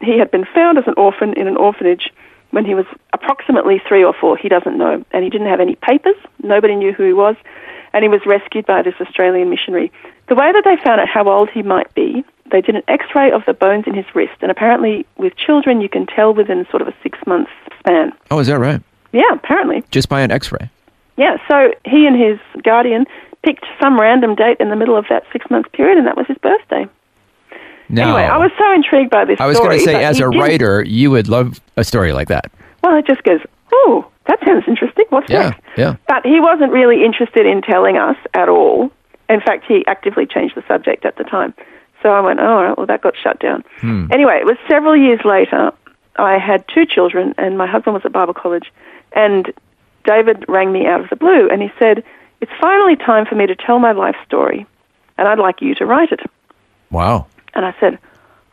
He 0.00 0.18
had 0.18 0.30
been 0.30 0.44
found 0.54 0.76
as 0.78 0.84
an 0.86 0.94
orphan 0.96 1.32
in 1.34 1.46
an 1.46 1.56
orphanage 1.56 2.10
when 2.50 2.64
he 2.64 2.74
was 2.74 2.84
approximately 3.12 3.80
three 3.88 4.04
or 4.04 4.12
four. 4.12 4.36
He 4.36 4.48
doesn't 4.48 4.76
know. 4.76 5.04
And 5.12 5.24
he 5.24 5.30
didn't 5.30 5.48
have 5.48 5.60
any 5.60 5.76
papers. 5.76 6.16
Nobody 6.42 6.74
knew 6.74 6.92
who 6.92 7.04
he 7.04 7.12
was. 7.12 7.36
And 7.92 8.02
he 8.02 8.08
was 8.08 8.20
rescued 8.26 8.66
by 8.66 8.82
this 8.82 8.94
Australian 9.00 9.48
missionary. 9.48 9.90
The 10.28 10.34
way 10.34 10.52
that 10.52 10.62
they 10.64 10.76
found 10.84 11.00
out 11.00 11.08
how 11.08 11.28
old 11.28 11.48
he 11.50 11.62
might 11.62 11.92
be, 11.94 12.24
they 12.52 12.60
did 12.60 12.74
an 12.74 12.82
x 12.88 13.06
ray 13.14 13.30
of 13.30 13.42
the 13.46 13.54
bones 13.54 13.84
in 13.86 13.94
his 13.94 14.04
wrist. 14.14 14.34
And 14.42 14.50
apparently, 14.50 15.06
with 15.16 15.34
children, 15.36 15.80
you 15.80 15.88
can 15.88 16.06
tell 16.06 16.34
within 16.34 16.66
sort 16.70 16.82
of 16.82 16.88
a 16.88 16.94
six 17.02 17.18
month 17.26 17.48
span. 17.78 18.12
Oh, 18.30 18.38
is 18.38 18.48
that 18.48 18.58
right? 18.58 18.82
Yeah, 19.12 19.32
apparently. 19.32 19.82
Just 19.90 20.08
by 20.08 20.20
an 20.20 20.30
X-ray. 20.30 20.68
Yeah, 21.16 21.36
so 21.48 21.72
he 21.84 22.06
and 22.06 22.18
his 22.20 22.38
guardian 22.62 23.06
picked 23.44 23.64
some 23.80 23.98
random 24.00 24.34
date 24.34 24.56
in 24.60 24.70
the 24.70 24.76
middle 24.76 24.96
of 24.96 25.06
that 25.08 25.24
six 25.32 25.48
month 25.50 25.70
period, 25.72 25.98
and 25.98 26.06
that 26.06 26.16
was 26.16 26.26
his 26.26 26.38
birthday. 26.38 26.86
Now, 27.88 28.02
Anyway, 28.16 28.24
I 28.24 28.36
was 28.38 28.50
so 28.58 28.72
intrigued 28.74 29.10
by 29.10 29.24
this 29.24 29.40
I 29.40 29.46
was 29.46 29.58
going 29.58 29.78
to 29.78 29.84
say, 29.84 30.04
as 30.04 30.18
a 30.18 30.24
didn't- 30.24 30.40
writer, 30.40 30.82
you 30.84 31.10
would 31.12 31.28
love 31.28 31.60
a 31.76 31.84
story 31.84 32.12
like 32.12 32.28
that. 32.28 32.50
Well, 32.82 32.96
it 32.96 33.06
just 33.06 33.22
goes, 33.22 33.40
oh, 33.72 34.04
that 34.26 34.40
sounds 34.44 34.64
interesting. 34.66 35.04
What's 35.10 35.30
Yeah, 35.30 35.50
next? 35.50 35.60
yeah. 35.76 35.96
But 36.08 36.26
he 36.26 36.40
wasn't 36.40 36.72
really 36.72 37.04
interested 37.04 37.46
in 37.46 37.62
telling 37.62 37.96
us 37.96 38.16
at 38.34 38.48
all. 38.48 38.90
In 39.28 39.40
fact, 39.40 39.64
he 39.66 39.84
actively 39.86 40.26
changed 40.26 40.56
the 40.56 40.64
subject 40.68 41.04
at 41.04 41.16
the 41.16 41.24
time. 41.24 41.54
So 42.02 42.10
I 42.10 42.20
went, 42.20 42.40
oh, 42.40 42.46
all 42.46 42.64
right, 42.64 42.76
well, 42.76 42.86
that 42.86 43.02
got 43.02 43.14
shut 43.16 43.38
down. 43.40 43.64
Hmm. 43.80 44.06
Anyway, 44.12 44.36
it 44.40 44.46
was 44.46 44.56
several 44.68 44.96
years 44.96 45.20
later. 45.24 45.72
I 46.16 46.38
had 46.38 46.64
two 46.68 46.86
children, 46.86 47.34
and 47.38 47.56
my 47.58 47.66
husband 47.66 47.94
was 47.94 48.04
at 48.04 48.12
Bible 48.12 48.34
college. 48.34 48.72
And 49.12 49.52
David 50.06 50.44
rang 50.48 50.72
me 50.72 50.86
out 50.86 51.00
of 51.00 51.10
the 51.10 51.16
blue, 51.16 51.48
and 51.50 51.60
he 51.60 51.70
said, 51.78 52.04
it's 52.40 52.52
finally 52.60 52.96
time 52.96 53.26
for 53.26 53.34
me 53.34 53.46
to 53.46 53.56
tell 53.56 53.78
my 53.78 53.92
life 53.92 54.16
story, 54.26 54.66
and 55.18 55.28
I'd 55.28 55.38
like 55.38 55.62
you 55.62 55.74
to 55.76 55.86
write 55.86 56.12
it. 56.12 56.20
Wow. 56.90 57.26
And 57.54 57.64
I 57.64 57.74
said, 57.80 57.98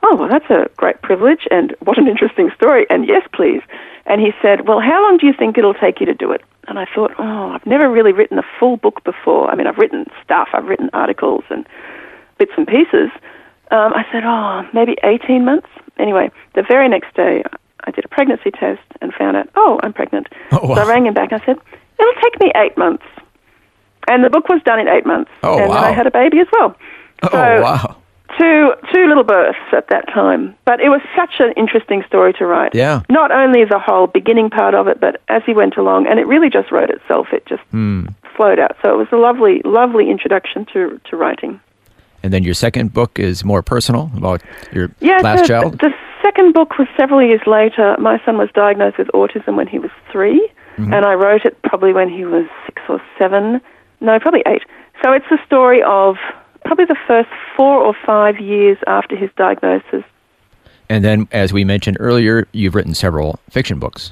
Oh, 0.05 0.15
well, 0.17 0.27
that's 0.27 0.49
a 0.49 0.69
great 0.75 1.01
privilege, 1.01 1.47
and 1.49 1.75
what 1.79 1.97
an 1.97 2.07
interesting 2.07 2.49
story, 2.55 2.85
and 2.89 3.07
yes, 3.07 3.25
please. 3.33 3.61
And 4.05 4.19
he 4.19 4.31
said, 4.41 4.67
Well, 4.67 4.79
how 4.79 5.01
long 5.03 5.17
do 5.17 5.27
you 5.27 5.33
think 5.33 5.57
it'll 5.57 5.73
take 5.73 5.99
you 5.99 6.05
to 6.05 6.13
do 6.13 6.31
it? 6.31 6.41
And 6.67 6.79
I 6.79 6.85
thought, 6.93 7.11
Oh, 7.19 7.51
I've 7.51 7.65
never 7.65 7.89
really 7.89 8.13
written 8.13 8.39
a 8.39 8.43
full 8.59 8.77
book 8.77 9.03
before. 9.03 9.49
I 9.49 9.55
mean, 9.55 9.67
I've 9.67 9.77
written 9.77 10.05
stuff, 10.23 10.49
I've 10.53 10.65
written 10.65 10.89
articles 10.93 11.43
and 11.49 11.67
bits 12.37 12.53
and 12.57 12.67
pieces. 12.67 13.09
Um, 13.71 13.93
I 13.93 14.05
said, 14.11 14.23
Oh, 14.25 14.67
maybe 14.73 14.95
18 15.03 15.43
months. 15.45 15.67
Anyway, 15.97 16.31
the 16.55 16.63
very 16.63 16.87
next 16.89 17.13
day, 17.15 17.43
I 17.85 17.91
did 17.91 18.05
a 18.05 18.07
pregnancy 18.07 18.51
test 18.51 18.81
and 19.01 19.13
found 19.13 19.37
out, 19.37 19.49
Oh, 19.55 19.79
I'm 19.83 19.93
pregnant. 19.93 20.27
Oh, 20.51 20.67
wow. 20.67 20.75
So 20.75 20.81
I 20.81 20.85
rang 20.89 21.05
him 21.05 21.13
back. 21.13 21.31
And 21.31 21.41
I 21.41 21.45
said, 21.45 21.57
It'll 21.99 22.21
take 22.21 22.39
me 22.39 22.51
eight 22.55 22.77
months. 22.77 23.03
And 24.09 24.23
the 24.23 24.29
book 24.29 24.49
was 24.49 24.61
done 24.63 24.79
in 24.79 24.87
eight 24.87 25.05
months. 25.05 25.31
Oh, 25.43 25.53
and 25.53 25.61
then 25.63 25.69
wow. 25.69 25.83
I 25.83 25.91
had 25.91 26.07
a 26.07 26.11
baby 26.11 26.39
as 26.39 26.47
well. 26.51 26.75
Oh, 27.23 27.29
So- 27.31 27.61
wow. 27.61 27.97
two 28.37 28.73
two 28.93 29.07
little 29.07 29.23
births 29.23 29.59
at 29.71 29.87
that 29.89 30.07
time. 30.13 30.55
But 30.65 30.79
it 30.81 30.89
was 30.89 31.01
such 31.15 31.35
an 31.39 31.53
interesting 31.55 32.03
story 32.07 32.33
to 32.33 32.45
write. 32.45 32.73
Yeah. 32.75 33.01
Not 33.09 33.31
only 33.31 33.63
the 33.63 33.79
whole 33.79 34.07
beginning 34.07 34.49
part 34.49 34.73
of 34.75 34.87
it, 34.87 34.99
but 34.99 35.21
as 35.29 35.43
he 35.45 35.53
went 35.53 35.77
along, 35.77 36.07
and 36.07 36.19
it 36.19 36.27
really 36.27 36.49
just 36.49 36.71
wrote 36.71 36.89
itself. 36.89 37.27
It 37.31 37.45
just 37.45 37.61
Hmm. 37.71 38.07
flowed 38.35 38.59
out. 38.59 38.75
So 38.81 38.93
it 38.93 38.97
was 38.97 39.07
a 39.11 39.17
lovely, 39.17 39.61
lovely 39.63 40.09
introduction 40.09 40.65
to 40.73 40.99
to 41.09 41.15
writing. 41.15 41.59
And 42.23 42.31
then 42.33 42.43
your 42.43 42.53
second 42.55 42.93
book 42.93 43.19
is 43.19 43.43
more 43.45 43.61
personal 43.61 44.09
about 44.17 44.41
your 44.71 44.89
Yeah, 45.01 45.19
last 45.21 45.41
the, 45.41 45.47
child. 45.47 45.79
the 45.79 45.93
second 46.33 46.53
book 46.53 46.77
was 46.77 46.87
several 46.97 47.21
years 47.21 47.41
later. 47.45 47.95
My 47.99 48.21
son 48.25 48.37
was 48.37 48.49
diagnosed 48.53 48.97
with 48.97 49.07
autism 49.09 49.55
when 49.55 49.67
he 49.67 49.79
was 49.79 49.91
3 50.11 50.49
Mm-hmm. 50.77 50.91
and 50.91 51.05
I 51.05 51.13
wrote 51.13 51.45
it 51.45 51.61
probably 51.61 51.93
when 51.93 52.09
he 52.09 52.25
was 52.25 52.47
six 52.65 52.81
or 52.89 52.99
seven. 53.19 53.61
No, 54.01 54.19
probably 54.19 54.41
eight. 54.47 54.63
So 55.03 55.11
it's 55.11 55.25
a 55.29 55.37
story 55.45 55.83
of 55.83 56.15
probably 56.65 56.85
the 56.85 56.97
first 57.05 57.29
four 57.55 57.77
or 57.77 57.93
five 58.05 58.39
years 58.39 58.79
after 58.87 59.15
his 59.15 59.29
diagnosis. 59.37 60.03
And 60.89 61.05
then, 61.05 61.27
as 61.31 61.53
we 61.53 61.63
mentioned 61.63 61.97
earlier, 61.99 62.47
you've 62.53 62.73
written 62.73 62.95
several 62.95 63.39
fiction 63.51 63.77
books. 63.77 64.11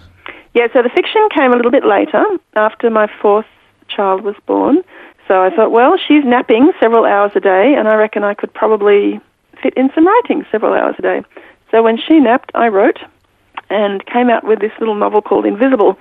Yeah, 0.53 0.67
so 0.71 0.83
the 0.83 0.89
fiction 0.89 1.27
came 1.35 1.51
a 1.51 1.55
little 1.55 1.71
bit 1.71 1.83
later, 1.83 2.23
after 2.55 2.91
my 2.91 3.07
fourth 3.21 3.47
child 3.87 4.23
was 4.23 4.35
born. 4.45 4.83
So 5.27 5.41
I 5.41 5.49
thought, 5.49 5.71
well, 5.71 5.97
she's 5.97 6.23
napping 6.23 6.71
several 6.79 7.05
hours 7.05 7.31
a 7.33 7.39
day, 7.39 7.73
and 7.75 7.87
I 7.87 7.95
reckon 7.95 8.23
I 8.23 8.35
could 8.35 8.53
probably 8.53 9.19
fit 9.63 9.73
in 9.75 9.89
some 9.95 10.05
writing 10.05 10.45
several 10.51 10.73
hours 10.73 10.95
a 10.99 11.01
day. 11.01 11.21
So 11.71 11.81
when 11.81 11.97
she 11.97 12.19
napped, 12.19 12.51
I 12.53 12.67
wrote 12.67 12.99
and 13.69 14.05
came 14.05 14.29
out 14.29 14.43
with 14.43 14.59
this 14.59 14.71
little 14.79 14.95
novel 14.95 15.21
called 15.21 15.45
Invisible. 15.45 15.97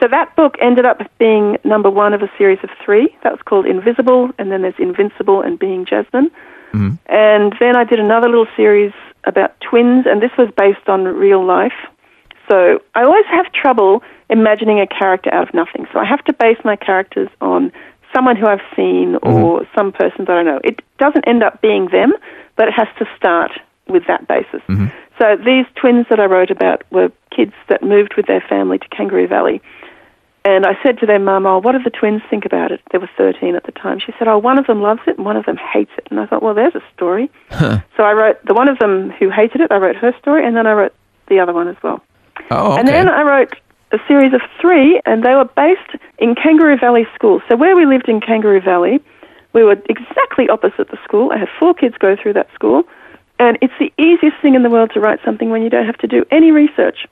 So 0.00 0.08
that 0.08 0.34
book 0.34 0.56
ended 0.60 0.84
up 0.84 1.00
being 1.18 1.58
number 1.62 1.90
one 1.90 2.12
of 2.14 2.22
a 2.22 2.30
series 2.36 2.58
of 2.64 2.70
three. 2.84 3.14
That 3.22 3.32
was 3.32 3.42
called 3.42 3.66
Invisible, 3.66 4.30
and 4.38 4.50
then 4.50 4.62
there's 4.62 4.78
Invincible 4.78 5.42
and 5.42 5.58
Being 5.58 5.84
Jasmine. 5.84 6.30
Mm-hmm. 6.72 6.94
And 7.06 7.54
then 7.60 7.76
I 7.76 7.84
did 7.84 8.00
another 8.00 8.28
little 8.28 8.48
series 8.56 8.92
about 9.24 9.60
twins, 9.60 10.06
and 10.06 10.20
this 10.20 10.32
was 10.36 10.48
based 10.56 10.88
on 10.88 11.04
real 11.04 11.44
life. 11.44 11.72
So 12.50 12.82
I 12.94 13.04
always 13.04 13.26
have 13.26 13.52
trouble 13.52 14.02
imagining 14.28 14.80
a 14.80 14.86
character 14.86 15.32
out 15.32 15.48
of 15.48 15.54
nothing. 15.54 15.86
So 15.92 16.00
I 16.00 16.04
have 16.04 16.24
to 16.24 16.32
base 16.32 16.58
my 16.64 16.74
characters 16.74 17.28
on 17.40 17.70
someone 18.12 18.36
who 18.36 18.46
I've 18.46 18.64
seen 18.74 19.14
mm-hmm. 19.14 19.28
or 19.28 19.68
some 19.76 19.92
person 19.92 20.24
that 20.24 20.32
I 20.32 20.42
know. 20.42 20.60
It 20.64 20.80
doesn't 20.98 21.28
end 21.28 21.42
up 21.42 21.60
being 21.60 21.88
them, 21.88 22.12
but 22.56 22.68
it 22.68 22.74
has 22.74 22.88
to 22.98 23.06
start 23.16 23.52
with 23.88 24.06
that 24.06 24.26
basis. 24.28 24.62
Mm-hmm. 24.68 24.86
So 25.18 25.36
these 25.36 25.66
twins 25.76 26.06
that 26.10 26.20
I 26.20 26.24
wrote 26.24 26.50
about 26.50 26.82
were 26.90 27.10
kids 27.34 27.52
that 27.68 27.82
moved 27.82 28.14
with 28.16 28.26
their 28.26 28.40
family 28.40 28.78
to 28.78 28.88
Kangaroo 28.88 29.28
Valley. 29.28 29.60
And 30.44 30.66
I 30.66 30.72
said 30.82 30.98
to 30.98 31.06
their 31.06 31.20
mum, 31.20 31.46
Oh, 31.46 31.58
what 31.58 31.72
do 31.72 31.82
the 31.82 31.90
twins 31.90 32.22
think 32.28 32.44
about 32.44 32.72
it? 32.72 32.80
They 32.90 32.98
were 32.98 33.10
13 33.16 33.54
at 33.54 33.64
the 33.64 33.72
time. 33.72 34.00
She 34.00 34.12
said, 34.18 34.26
Oh, 34.26 34.38
one 34.38 34.58
of 34.58 34.66
them 34.66 34.82
loves 34.82 35.00
it 35.06 35.16
and 35.16 35.24
one 35.24 35.36
of 35.36 35.46
them 35.46 35.56
hates 35.56 35.92
it. 35.96 36.08
And 36.10 36.18
I 36.18 36.26
thought, 36.26 36.42
Well, 36.42 36.54
there's 36.54 36.74
a 36.74 36.82
story. 36.94 37.30
So 37.96 38.02
I 38.02 38.12
wrote 38.12 38.44
the 38.44 38.54
one 38.54 38.68
of 38.68 38.78
them 38.78 39.10
who 39.10 39.30
hated 39.30 39.60
it, 39.60 39.70
I 39.70 39.76
wrote 39.76 39.96
her 39.96 40.12
story, 40.18 40.44
and 40.44 40.56
then 40.56 40.66
I 40.66 40.72
wrote 40.72 40.94
the 41.28 41.38
other 41.38 41.52
one 41.52 41.68
as 41.68 41.76
well. 41.82 42.02
Oh, 42.50 42.72
okay. 42.72 42.80
And 42.80 42.88
then 42.88 43.08
I 43.08 43.22
wrote 43.22 43.54
a 43.92 43.98
series 44.08 44.32
of 44.32 44.40
three, 44.60 45.00
and 45.04 45.22
they 45.22 45.34
were 45.34 45.44
based 45.44 46.02
in 46.18 46.34
Kangaroo 46.34 46.78
Valley 46.78 47.06
School. 47.14 47.40
So 47.48 47.56
where 47.56 47.76
we 47.76 47.86
lived 47.86 48.08
in 48.08 48.20
Kangaroo 48.20 48.60
Valley, 48.60 49.00
we 49.52 49.62
were 49.62 49.76
exactly 49.88 50.48
opposite 50.48 50.90
the 50.90 50.98
school. 51.04 51.30
I 51.30 51.38
had 51.38 51.48
four 51.60 51.74
kids 51.74 51.94
go 51.98 52.16
through 52.20 52.32
that 52.32 52.48
school, 52.54 52.84
and 53.38 53.58
it's 53.60 53.74
the 53.78 53.92
easiest 53.98 54.36
thing 54.40 54.54
in 54.54 54.62
the 54.62 54.70
world 54.70 54.90
to 54.94 55.00
write 55.00 55.20
something 55.24 55.50
when 55.50 55.62
you 55.62 55.70
don't 55.70 55.86
have 55.86 55.98
to 55.98 56.06
do 56.06 56.24
any 56.30 56.50
research. 56.50 57.06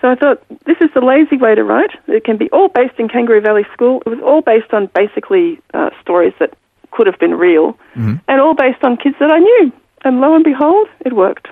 So 0.00 0.08
I 0.08 0.14
thought, 0.14 0.42
this 0.66 0.76
is 0.80 0.90
the 0.94 1.00
lazy 1.00 1.36
way 1.36 1.54
to 1.54 1.64
write. 1.64 1.90
It 2.06 2.24
can 2.24 2.36
be 2.36 2.50
all 2.50 2.68
based 2.68 2.98
in 2.98 3.08
Kangaroo 3.08 3.40
Valley 3.40 3.66
School. 3.72 4.02
It 4.04 4.10
was 4.10 4.20
all 4.20 4.42
based 4.42 4.72
on 4.72 4.90
basically 4.94 5.58
uh, 5.74 5.90
stories 6.02 6.34
that 6.38 6.54
could 6.90 7.06
have 7.06 7.18
been 7.18 7.34
real, 7.34 7.76
and 8.28 8.40
all 8.40 8.54
based 8.54 8.82
on 8.84 8.96
kids 8.96 9.16
that 9.20 9.30
I 9.30 9.38
knew. 9.38 9.72
And 10.04 10.20
lo 10.20 10.34
and 10.34 10.44
behold, 10.44 10.88
it 11.00 11.14
worked. 11.14 11.48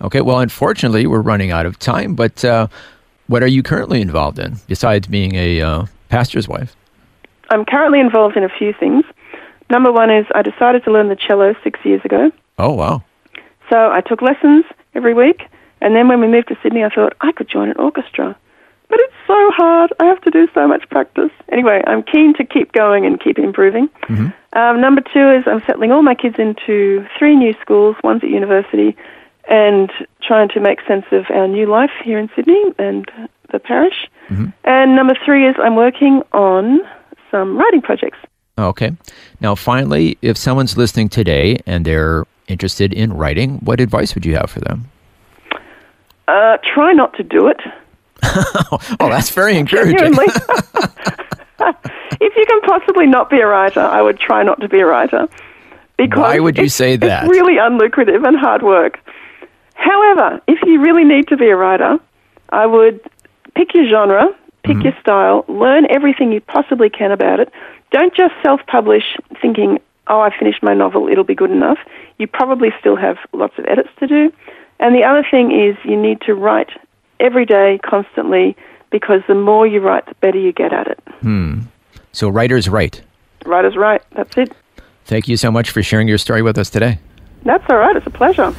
okay. 0.00 0.20
Well, 0.20 0.40
unfortunately, 0.40 1.06
we're 1.06 1.20
running 1.22 1.50
out 1.50 1.66
of 1.66 1.78
time. 1.78 2.14
But 2.14 2.44
uh, 2.44 2.68
what 3.26 3.42
are 3.42 3.48
you 3.48 3.62
currently 3.62 4.00
involved 4.00 4.38
in 4.38 4.56
besides 4.68 5.06
being 5.06 5.34
a 5.34 5.60
uh, 5.60 5.86
pastor's 6.08 6.46
wife? 6.48 6.76
I'm 7.50 7.64
currently 7.64 8.00
involved 8.00 8.36
in 8.36 8.44
a 8.44 8.48
few 8.48 8.72
things. 8.78 9.04
Number 9.70 9.90
one 9.90 10.10
is 10.10 10.26
I 10.34 10.42
decided 10.42 10.84
to 10.84 10.92
learn 10.92 11.08
the 11.08 11.16
cello 11.16 11.54
six 11.64 11.80
years 11.84 12.04
ago. 12.04 12.30
Oh, 12.58 12.72
wow. 12.72 13.02
So 13.70 13.90
I 13.90 14.00
took 14.00 14.22
lessons 14.22 14.64
every 14.94 15.14
week, 15.14 15.42
and 15.80 15.94
then 15.94 16.08
when 16.08 16.20
we 16.20 16.28
moved 16.28 16.48
to 16.48 16.56
Sydney, 16.62 16.84
I 16.84 16.88
thought 16.88 17.14
I 17.20 17.32
could 17.32 17.48
join 17.48 17.68
an 17.70 17.76
orchestra. 17.78 18.36
But 18.88 19.00
it's 19.00 19.14
so 19.26 19.50
hard. 19.56 19.92
I 19.98 20.04
have 20.04 20.20
to 20.22 20.30
do 20.30 20.46
so 20.54 20.68
much 20.68 20.88
practice. 20.88 21.32
Anyway, 21.50 21.82
I'm 21.88 22.04
keen 22.04 22.34
to 22.34 22.44
keep 22.44 22.70
going 22.72 23.04
and 23.04 23.20
keep 23.20 23.36
improving. 23.38 23.88
Um, 24.52 24.80
number 24.80 25.00
two 25.00 25.28
is 25.32 25.42
I'm 25.46 25.60
settling 25.66 25.90
all 25.90 26.02
my 26.02 26.14
kids 26.14 26.36
into 26.38 27.04
three 27.18 27.34
new 27.34 27.52
schools. 27.60 27.96
One's 28.04 28.22
at 28.22 28.30
university, 28.30 28.96
and 29.50 29.90
trying 30.22 30.48
to 30.50 30.60
make 30.60 30.78
sense 30.86 31.04
of 31.10 31.24
our 31.30 31.48
new 31.48 31.66
life 31.66 31.90
here 32.04 32.18
in 32.18 32.30
Sydney 32.36 32.62
and 32.78 33.10
the 33.52 33.58
parish. 33.58 34.08
And 34.64 34.94
number 34.94 35.14
three 35.24 35.48
is 35.48 35.56
I'm 35.58 35.74
working 35.76 36.22
on 36.32 36.80
some 37.30 37.56
writing 37.58 37.82
projects. 37.82 38.18
Okay. 38.58 38.92
Now, 39.40 39.54
finally, 39.56 40.16
if 40.22 40.36
someone's 40.38 40.76
listening 40.76 41.08
today 41.08 41.58
and 41.66 41.84
they're 41.84 42.24
interested 42.48 42.92
in 42.92 43.12
writing, 43.12 43.58
what 43.58 43.80
advice 43.80 44.14
would 44.14 44.24
you 44.24 44.36
have 44.36 44.50
for 44.50 44.60
them? 44.60 44.90
Uh, 46.28 46.58
try 46.74 46.92
not 46.92 47.14
to 47.14 47.22
do 47.22 47.48
it. 47.48 47.60
Oh, 48.98 49.08
that's 49.08 49.30
very 49.30 49.56
encouraging. 49.56 50.14
If 52.18 52.34
you 52.36 52.44
can 52.46 52.60
possibly 52.62 53.06
not 53.06 53.30
be 53.30 53.40
a 53.40 53.46
writer, 53.46 53.80
I 53.80 54.00
would 54.02 54.18
try 54.18 54.42
not 54.42 54.60
to 54.60 54.68
be 54.68 54.80
a 54.80 54.86
writer. 54.86 55.28
Because 55.96 56.20
Why 56.20 56.38
would 56.38 56.58
you 56.58 56.68
say 56.68 56.96
that? 56.96 57.24
It's 57.24 57.30
really 57.30 57.54
unlucrative 57.54 58.26
and 58.26 58.36
hard 58.38 58.62
work. 58.62 58.98
However, 59.74 60.40
if 60.46 60.58
you 60.64 60.80
really 60.80 61.04
need 61.04 61.28
to 61.28 61.36
be 61.36 61.48
a 61.48 61.56
writer, 61.56 61.98
I 62.50 62.66
would 62.66 63.00
pick 63.54 63.74
your 63.74 63.88
genre, 63.88 64.34
Pick 64.66 64.82
your 64.82 64.94
style. 65.00 65.44
Learn 65.48 65.86
everything 65.90 66.32
you 66.32 66.40
possibly 66.40 66.90
can 66.90 67.12
about 67.12 67.38
it. 67.38 67.52
Don't 67.92 68.12
just 68.14 68.34
self-publish 68.42 69.16
thinking, 69.40 69.78
"Oh, 70.08 70.20
I 70.20 70.36
finished 70.36 70.62
my 70.62 70.74
novel; 70.74 71.08
it'll 71.08 71.24
be 71.24 71.34
good 71.34 71.50
enough." 71.50 71.78
You 72.18 72.26
probably 72.26 72.70
still 72.80 72.96
have 72.96 73.16
lots 73.32 73.58
of 73.58 73.66
edits 73.66 73.90
to 74.00 74.06
do. 74.06 74.32
And 74.78 74.94
the 74.94 75.04
other 75.04 75.24
thing 75.30 75.52
is, 75.52 75.76
you 75.84 76.00
need 76.00 76.20
to 76.22 76.34
write 76.34 76.70
every 77.20 77.46
day, 77.46 77.78
constantly, 77.82 78.56
because 78.90 79.22
the 79.26 79.34
more 79.34 79.66
you 79.66 79.80
write, 79.80 80.06
the 80.06 80.14
better 80.16 80.38
you 80.38 80.52
get 80.52 80.72
at 80.72 80.86
it. 80.86 80.98
Hmm. 81.20 81.60
So 82.12 82.28
writers 82.28 82.68
write. 82.68 83.02
Writer's 83.44 83.76
right. 83.76 84.02
That's 84.12 84.36
it. 84.36 84.52
Thank 85.04 85.28
you 85.28 85.36
so 85.36 85.50
much 85.50 85.70
for 85.70 85.82
sharing 85.82 86.08
your 86.08 86.18
story 86.18 86.42
with 86.42 86.58
us 86.58 86.70
today. 86.70 86.98
That's 87.44 87.64
all 87.68 87.76
right. 87.76 87.94
It's 87.96 88.06
a 88.06 88.10
pleasure. 88.10 88.54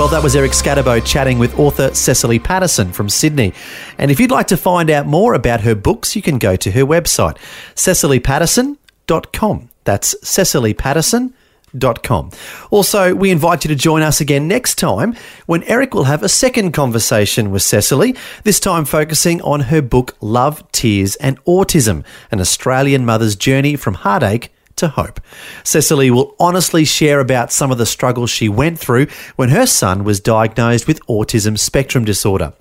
Well, 0.00 0.08
that 0.08 0.22
was 0.22 0.34
Eric 0.34 0.52
Scatterbo 0.52 1.04
chatting 1.04 1.38
with 1.38 1.58
author 1.58 1.94
Cecily 1.94 2.38
Paterson 2.38 2.90
from 2.90 3.10
Sydney. 3.10 3.52
And 3.98 4.10
if 4.10 4.18
you'd 4.18 4.30
like 4.30 4.46
to 4.46 4.56
find 4.56 4.88
out 4.88 5.04
more 5.04 5.34
about 5.34 5.60
her 5.60 5.74
books, 5.74 6.16
you 6.16 6.22
can 6.22 6.38
go 6.38 6.56
to 6.56 6.70
her 6.70 6.86
website, 6.86 7.36
cecilypaterson.com. 7.74 9.68
That's 9.84 10.14
cecilypaterson.com. 10.22 12.30
Also, 12.70 13.14
we 13.14 13.30
invite 13.30 13.64
you 13.64 13.68
to 13.68 13.74
join 13.74 14.00
us 14.00 14.22
again 14.22 14.48
next 14.48 14.76
time 14.76 15.14
when 15.44 15.62
Eric 15.64 15.92
will 15.92 16.04
have 16.04 16.22
a 16.22 16.30
second 16.30 16.72
conversation 16.72 17.50
with 17.50 17.60
Cecily, 17.60 18.16
this 18.44 18.58
time 18.58 18.86
focusing 18.86 19.42
on 19.42 19.60
her 19.60 19.82
book 19.82 20.16
Love, 20.22 20.64
Tears 20.72 21.16
and 21.16 21.38
Autism, 21.44 22.06
an 22.30 22.40
Australian 22.40 23.04
mother's 23.04 23.36
journey 23.36 23.76
from 23.76 23.92
heartache 23.92 24.50
to 24.80 24.88
hope. 24.88 25.20
Cecily 25.64 26.10
will 26.10 26.34
honestly 26.38 26.84
share 26.84 27.20
about 27.20 27.52
some 27.52 27.70
of 27.70 27.78
the 27.78 27.86
struggles 27.86 28.30
she 28.30 28.48
went 28.48 28.78
through 28.78 29.06
when 29.36 29.50
her 29.50 29.66
son 29.66 30.04
was 30.04 30.20
diagnosed 30.20 30.86
with 30.86 31.04
autism 31.06 31.58
spectrum 31.58 32.04
disorder. 32.04 32.52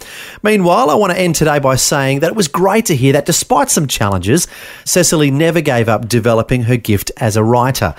Meanwhile, 0.44 0.90
I 0.90 0.96
want 0.96 1.12
to 1.12 1.20
end 1.20 1.36
today 1.36 1.60
by 1.60 1.76
saying 1.76 2.20
that 2.20 2.32
it 2.32 2.36
was 2.36 2.48
great 2.48 2.86
to 2.86 2.96
hear 2.96 3.14
that 3.14 3.26
despite 3.26 3.70
some 3.70 3.88
challenges, 3.88 4.48
Cecily 4.86 5.32
never 5.32 5.62
gave 5.62 5.90
up 5.90 6.08
developing 6.08 6.64
her 6.64 6.78
gift 6.78 7.12
as 7.18 7.36
a 7.36 7.44
writer. 7.44 7.96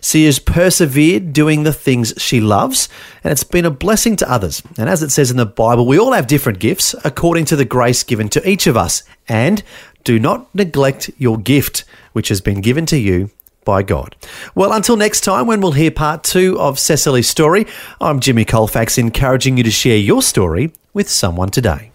She 0.00 0.24
has 0.24 0.40
persevered 0.40 1.32
doing 1.32 1.62
the 1.62 1.72
things 1.72 2.12
she 2.16 2.40
loves, 2.40 2.88
and 3.22 3.30
it's 3.30 3.44
been 3.44 3.64
a 3.64 3.70
blessing 3.70 4.16
to 4.16 4.30
others. 4.30 4.60
And 4.76 4.88
as 4.88 5.02
it 5.02 5.10
says 5.10 5.30
in 5.30 5.36
the 5.36 5.46
Bible, 5.46 5.86
we 5.86 5.98
all 5.98 6.12
have 6.12 6.26
different 6.26 6.58
gifts 6.58 6.94
according 7.04 7.44
to 7.46 7.56
the 7.56 7.64
grace 7.64 8.02
given 8.02 8.28
to 8.30 8.48
each 8.48 8.66
of 8.66 8.76
us. 8.76 9.04
And 9.28 9.62
do 10.02 10.18
not 10.18 10.52
neglect 10.52 11.10
your 11.18 11.38
gift, 11.38 11.84
which 12.12 12.28
has 12.28 12.40
been 12.40 12.60
given 12.60 12.84
to 12.86 12.98
you 12.98 13.30
by 13.64 13.82
God. 13.82 14.16
Well, 14.54 14.72
until 14.72 14.96
next 14.96 15.22
time, 15.22 15.46
when 15.46 15.60
we'll 15.60 15.72
hear 15.72 15.90
part 15.90 16.24
two 16.24 16.58
of 16.58 16.78
Cecily's 16.78 17.28
story, 17.28 17.66
I'm 18.00 18.20
Jimmy 18.20 18.44
Colfax, 18.44 18.98
encouraging 18.98 19.56
you 19.56 19.62
to 19.62 19.70
share 19.70 19.96
your 19.96 20.22
story 20.22 20.72
with 20.92 21.08
someone 21.08 21.50
today. 21.50 21.90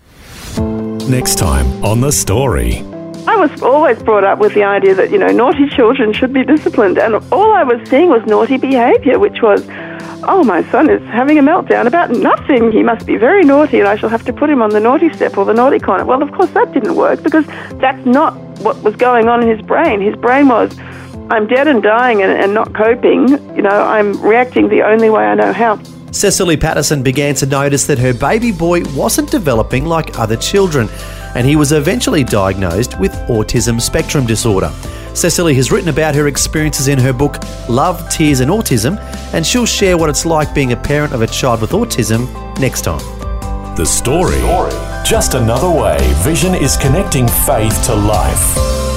Next 1.10 1.38
time 1.38 1.86
on 1.86 2.02
The 2.02 2.12
Story. 2.12 2.84
I 3.28 3.36
was 3.36 3.62
always 3.62 4.02
brought 4.02 4.24
up 4.24 4.40
with 4.40 4.54
the 4.54 4.64
idea 4.64 4.96
that, 4.96 5.12
you 5.12 5.18
know, 5.18 5.28
naughty 5.28 5.68
children 5.70 6.14
should 6.14 6.34
be 6.34 6.44
disciplined. 6.44 6.98
And 6.98 7.16
all 7.32 7.54
I 7.54 7.64
was 7.64 7.88
seeing 7.90 8.10
was 8.10 8.26
naughty 8.26 8.58
behaviour, 8.58 9.20
which 9.20 9.42
was, 9.42 9.66
oh, 10.24 10.44
my 10.46 10.64
son 10.72 10.90
is 10.90 11.02
having 11.10 11.38
a 11.38 11.42
meltdown 11.42 11.88
about 11.88 12.10
nothing. 12.12 12.72
He 12.72 12.84
must 12.84 13.06
be 13.06 13.18
very 13.18 13.44
naughty 13.44 13.80
and 13.80 13.88
I 13.88 13.96
shall 13.98 14.10
have 14.10 14.24
to 14.26 14.34
put 14.34 14.50
him 14.50 14.62
on 14.62 14.70
the 14.70 14.80
naughty 14.80 15.14
step 15.14 15.38
or 15.38 15.46
the 15.46 15.54
naughty 15.54 15.80
corner. 15.80 16.06
Well, 16.06 16.24
of 16.24 16.32
course, 16.32 16.50
that 16.52 16.72
didn't 16.74 16.96
work 16.96 17.22
because 17.22 17.46
that's 17.80 18.06
not 18.06 18.34
what 18.60 18.82
was 18.82 18.96
going 18.96 19.28
on 19.28 19.44
in 19.44 19.50
his 19.50 19.66
brain. 19.66 20.02
His 20.02 20.16
brain 20.16 20.48
was, 20.48 20.76
I'm 21.30 21.46
dead 21.46 21.68
and 21.68 21.84
dying 21.84 22.22
and, 22.22 22.32
and 22.32 22.54
not 22.54 22.74
coping. 22.74 23.28
You 23.56 23.62
know, 23.62 23.70
I'm 23.70 24.22
reacting 24.22 24.70
the 24.70 24.84
only 24.84 25.10
way 25.10 25.26
I 25.26 25.36
know 25.36 25.52
how. 25.52 25.82
Cecily 26.12 26.56
Paterson 26.56 27.04
began 27.04 27.36
to 27.36 27.46
notice 27.46 27.86
that 27.88 28.00
her 28.00 28.14
baby 28.14 28.52
boy 28.52 28.84
wasn't 28.96 29.30
developing 29.30 29.86
like 29.86 30.18
other 30.18 30.38
children, 30.38 30.88
and 31.36 31.46
he 31.46 31.58
was 31.58 31.74
eventually 31.74 32.24
diagnosed 32.24 32.98
with 32.98 33.12
autism 33.28 33.82
spectrum 33.82 34.26
disorder. 34.26 34.72
Cecily 35.14 35.54
has 35.56 35.70
written 35.70 35.90
about 35.90 36.16
her 36.16 36.28
experiences 36.28 36.88
in 36.88 36.98
her 36.98 37.12
book 37.12 37.38
Love, 37.68 38.08
Tears 38.10 38.40
and 38.40 38.50
Autism, 38.50 38.98
and 39.34 39.46
she'll 39.46 39.66
share 39.66 39.98
what 39.98 40.10
it's 40.10 40.26
like 40.26 40.56
being 40.56 40.72
a 40.72 40.78
parent 40.78 41.14
of 41.14 41.22
a 41.22 41.28
child 41.28 41.60
with 41.60 41.72
autism 41.72 42.28
next 42.58 42.84
time. 42.84 43.02
The 43.76 43.86
Story. 43.86 44.40
Just 45.04 45.34
another 45.34 45.70
way 45.70 45.98
Vision 46.24 46.56
is 46.56 46.78
connecting 46.78 47.28
faith 47.28 47.84
to 47.86 47.96
life. 47.96 48.97